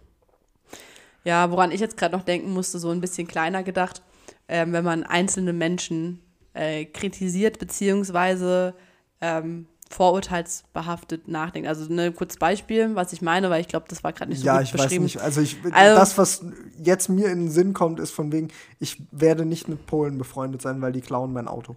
[1.24, 4.02] Ja, woran ich jetzt gerade noch denken musste, so ein bisschen kleiner gedacht.
[4.48, 6.22] ähm, wenn man einzelne Menschen
[6.54, 8.74] äh, kritisiert, beziehungsweise
[9.22, 11.68] ähm, vorurteilsbehaftet nachdenkt.
[11.68, 14.46] Also ne, kurz Beispiel, was ich meine, weil ich glaube, das war gerade nicht so
[14.46, 15.06] ja, gut ich beschrieben.
[15.06, 15.22] weiß nicht.
[15.22, 16.46] Also, ich, Also- das, was
[16.82, 20.62] jetzt mir in den Sinn kommt, ist von wegen, ich werde nicht mit Polen befreundet
[20.62, 21.76] sein, weil die klauen mein Auto.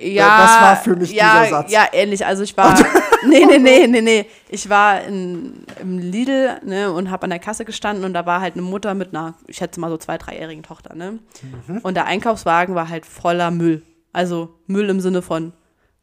[0.00, 1.72] Ja, das war für mich ja, dieser Satz.
[1.72, 2.24] Ja, ähnlich.
[2.24, 2.74] Also ich war,
[3.26, 4.26] nee, nee, nee, nee, nee.
[4.48, 8.40] Ich war in, im Lidl ne, und habe an der Kasse gestanden und da war
[8.40, 10.94] halt eine Mutter mit einer, ich schätze mal so zwei, dreijährigen Tochter.
[10.94, 11.18] Ne?
[11.66, 11.78] Mhm.
[11.78, 13.82] Und der Einkaufswagen war halt voller Müll.
[14.12, 15.52] Also Müll im Sinne von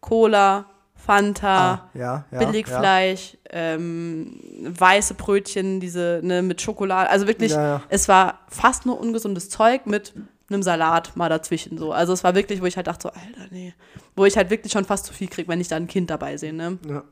[0.02, 0.66] Cola,
[0.96, 2.40] Fanta, Ah, ja, ja.
[2.40, 7.10] Billigfleisch, ähm, weiße Brötchen, diese ne, mit Schokolade.
[7.10, 7.82] Also wirklich, Ja, ja.
[7.90, 10.14] es war fast nur ungesundes Zeug mit
[10.50, 11.78] einem Salat mal dazwischen.
[11.78, 11.92] So.
[11.92, 13.74] Also es war wirklich, wo ich halt dachte, so, Alter, nee.
[14.16, 16.38] Wo ich halt wirklich schon fast zu viel kriege, wenn ich da ein Kind dabei
[16.38, 16.54] sehe.
[16.54, 16.78] Ne?
[16.88, 17.04] Ja.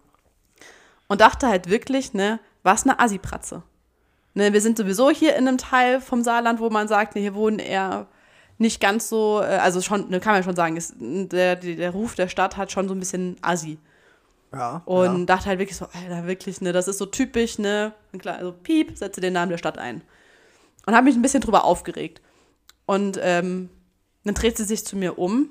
[1.07, 3.63] Und dachte halt wirklich, ne, was eine Assi-Pratze.
[4.33, 7.33] Ne, wir sind sowieso hier in einem Teil vom Saarland, wo man sagt, ne, hier
[7.33, 8.07] wohnen eher
[8.57, 12.15] nicht ganz so, äh, also schon, ne, kann man schon sagen, ist, der, der, Ruf
[12.15, 13.79] der Stadt hat schon so ein bisschen Assi.
[14.53, 15.25] Ja, Und ja.
[15.25, 18.97] dachte halt wirklich so, Alter, wirklich, ne, das ist so typisch, ne, klar, also piep,
[18.97, 20.01] setze den Namen der Stadt ein.
[20.85, 22.21] Und habe mich ein bisschen drüber aufgeregt.
[22.87, 23.69] Und ähm,
[24.23, 25.49] dann dreht sie sich zu mir um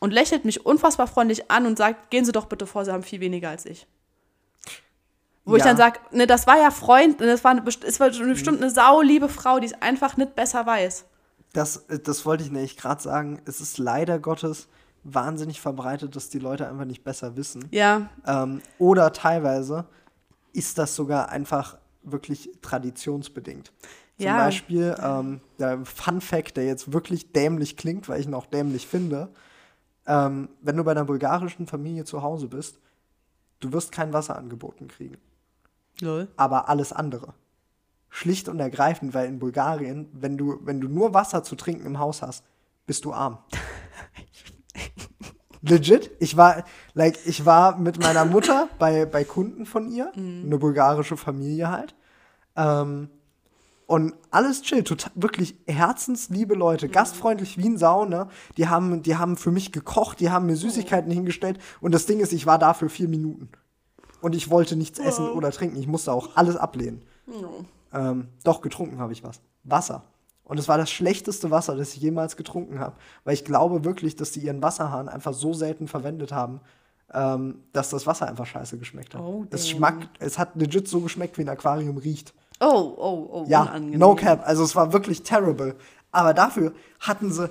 [0.00, 3.02] und lächelt mich unfassbar freundlich an und sagt, gehen Sie doch bitte vor, Sie haben
[3.02, 3.86] viel weniger als ich.
[5.44, 5.66] Wo ich Ja.
[5.68, 8.70] dann sage, ne, das war ja Freund, ne, das war, eine, es war bestimmt eine
[8.70, 11.04] sauliebe Frau, die es einfach nicht besser weiß.
[11.52, 13.42] Das, das wollte ich nämlich gerade sagen.
[13.44, 14.68] Es ist leider Gottes
[15.04, 17.66] wahnsinnig verbreitet, dass die Leute einfach nicht besser wissen.
[17.72, 19.84] Ja, Ähm, oder teilweise
[20.52, 23.72] ist das sogar einfach wirklich traditionsbedingt.
[24.22, 24.44] Zum Ja.
[24.44, 28.86] Beispiel, ähm, der Fun Fact, der jetzt wirklich dämlich klingt, weil ich ihn auch dämlich
[28.86, 29.28] finde.
[30.06, 32.78] Ähm, wenn du bei einer bulgarischen Familie zu Hause bist,
[33.60, 35.16] du wirst kein Wasser angeboten kriegen.
[36.00, 36.28] lol.
[36.36, 37.34] aber alles andere.
[38.08, 41.98] Schlicht und ergreifend, weil in Bulgarien, wenn du, wenn du nur Wasser zu trinken im
[41.98, 42.44] Haus hast,
[42.86, 43.38] bist du arm.
[45.62, 46.64] Legit, ich war,
[46.94, 51.94] like, ich war mit meiner Mutter bei, bei Kunden von ihr, eine bulgarische Familie halt.
[52.56, 53.08] Ähm,
[53.92, 58.26] und alles chill, total, wirklich herzensliebe Leute, gastfreundlich wie ein Sau, ne?
[58.56, 62.20] Die haben, die haben für mich gekocht, die haben mir Süßigkeiten hingestellt und das Ding
[62.20, 63.50] ist, ich war da für vier Minuten.
[64.22, 65.76] Und ich wollte nichts essen oder trinken.
[65.76, 67.02] Ich musste auch alles ablehnen.
[67.92, 69.42] Ähm, doch, getrunken habe ich was.
[69.62, 70.04] Wasser.
[70.42, 72.96] Und es war das schlechteste Wasser, das ich jemals getrunken habe.
[73.24, 76.60] Weil ich glaube wirklich, dass die ihren Wasserhahn einfach so selten verwendet haben,
[77.12, 79.20] ähm, dass das Wasser einfach scheiße geschmeckt hat.
[79.20, 82.32] Oh, es, schmeckt, es hat legit so geschmeckt, wie ein Aquarium riecht.
[82.64, 83.98] Oh, oh, oh, Ja, unangenehm.
[83.98, 84.46] no cap.
[84.46, 85.74] Also es war wirklich terrible.
[86.12, 87.50] Aber dafür hatten sie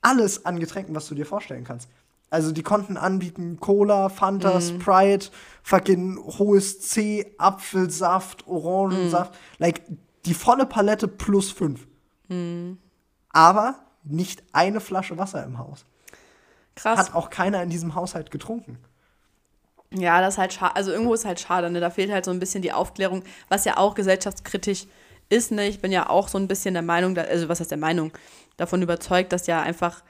[0.00, 1.88] alles an Getränken, was du dir vorstellen kannst.
[2.30, 5.30] Also die konnten anbieten Cola, Fanta, Sprite,
[5.62, 9.34] fucking hohes C, Apfelsaft, Orangensaft.
[9.58, 9.82] Like
[10.24, 11.86] die volle Palette plus fünf.
[13.32, 15.84] Aber nicht eine Flasche Wasser im Haus.
[16.74, 16.98] Krass.
[16.98, 18.78] Hat auch keiner in diesem Haushalt getrunken.
[19.92, 20.76] Ja, das ist halt schade.
[20.76, 21.80] Also irgendwo ist halt schade, ne?
[21.80, 24.86] Da fehlt halt so ein bisschen die Aufklärung, was ja auch gesellschaftskritisch
[25.28, 25.66] ist, ne?
[25.68, 28.12] Ich bin ja auch so ein bisschen der Meinung, also was heißt der Meinung,
[28.56, 30.02] davon überzeugt, dass ja einfach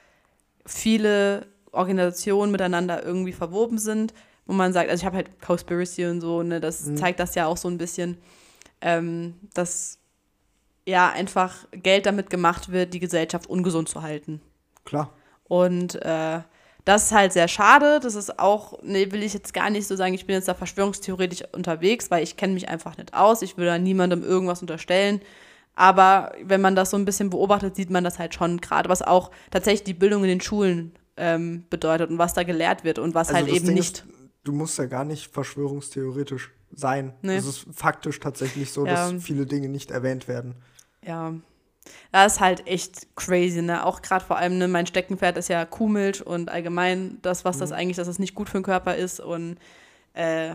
[0.65, 4.13] viele Organisationen miteinander irgendwie verwoben sind,
[4.45, 6.59] wo man sagt, also ich habe halt Conspiracy und so, ne?
[6.59, 8.17] Das zeigt das ja auch so ein bisschen,
[8.81, 9.99] ähm, dass
[10.85, 14.41] ja einfach Geld damit gemacht wird, die Gesellschaft ungesund zu halten.
[14.85, 15.11] Klar.
[15.43, 16.41] Und äh,
[16.87, 17.99] das ist halt sehr schade.
[18.01, 20.53] Das ist auch, nee, will ich jetzt gar nicht so sagen, ich bin jetzt da
[20.53, 23.41] verschwörungstheoretisch unterwegs, weil ich kenne mich einfach nicht aus.
[23.41, 25.21] Ich will da niemandem irgendwas unterstellen.
[25.75, 29.01] Aber wenn man das so ein bisschen beobachtet, sieht man das halt schon, gerade was
[29.01, 33.13] auch tatsächlich die Bildung in den Schulen ähm, bedeutet und was da gelehrt wird und
[33.13, 33.97] was halt Also das eben Ding nicht.
[33.97, 34.05] Ist,
[34.43, 37.13] du musst ja gar nicht verschwörungstheoretisch sein.
[37.21, 37.35] Nee.
[37.35, 39.11] Es ist faktisch tatsächlich so, Ja.
[39.11, 40.55] dass viele Dinge nicht erwähnt werden.
[41.05, 41.33] Ja.
[42.11, 43.85] Das ist halt echt crazy, ne?
[43.85, 47.59] Auch gerade vor allem, ne, mein Steckenpferd ist ja Kuhmilch und allgemein das, was Mhm.
[47.61, 49.19] das eigentlich, dass das nicht gut für den Körper ist.
[49.19, 49.57] Und
[50.13, 50.51] äh,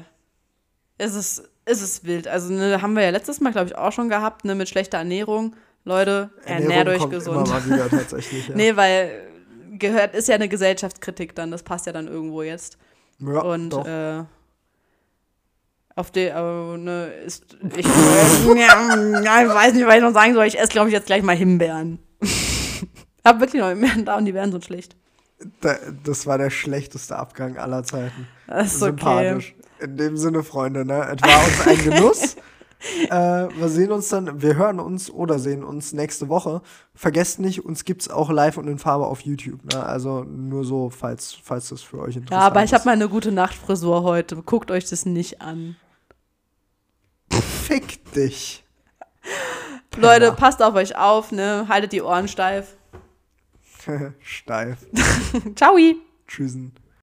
[0.98, 2.26] es ist, es ist wild.
[2.28, 4.98] Also, ne, haben wir ja letztes Mal, glaube ich, auch schon gehabt, ne, mit schlechter
[4.98, 5.54] Ernährung.
[5.84, 7.48] Leute, ernährt euch gesund.
[7.48, 8.48] Immer mal wieder tatsächlich.
[8.48, 8.54] Ja.
[8.56, 9.28] Nee, weil
[9.78, 12.78] gehört, ist ja eine Gesellschaftskritik dann, das passt ja dann irgendwo jetzt.
[13.18, 13.86] ja, Und doch.
[13.86, 14.22] äh,
[15.95, 20.47] auf die, äh, ne, ist, ich, ja, ich weiß nicht, was ich noch sagen soll.
[20.47, 21.99] Ich esse, glaube ich, jetzt gleich mal Himbeeren.
[23.24, 24.97] Hab wirklich noch Himbeeren da und die wären so schlecht.
[25.61, 28.28] Da, das war der schlechteste Abgang aller Zeiten.
[28.47, 28.90] Das ist okay.
[28.90, 29.55] Sympathisch.
[29.80, 31.16] In dem Sinne, Freunde, ne?
[31.16, 32.36] Es war uns ein Genuss.
[33.08, 36.62] äh, wir sehen uns dann, wir hören uns oder sehen uns nächste Woche.
[36.94, 39.64] Vergesst nicht, uns gibt's auch live und in Farbe auf YouTube.
[39.72, 39.84] Ne?
[39.84, 42.72] Also nur so, falls, falls das für euch interessant Ja, aber ich ist.
[42.74, 44.36] habe mal eine gute Nachtfrisur heute.
[44.36, 45.76] Guckt euch das nicht an.
[47.30, 48.64] Fick dich.
[49.96, 51.66] Leute, passt auf euch auf, ne?
[51.68, 52.76] Haltet die Ohren steif.
[54.20, 54.78] Steif.
[55.56, 55.76] Ciao.
[56.26, 56.72] Tschüssen.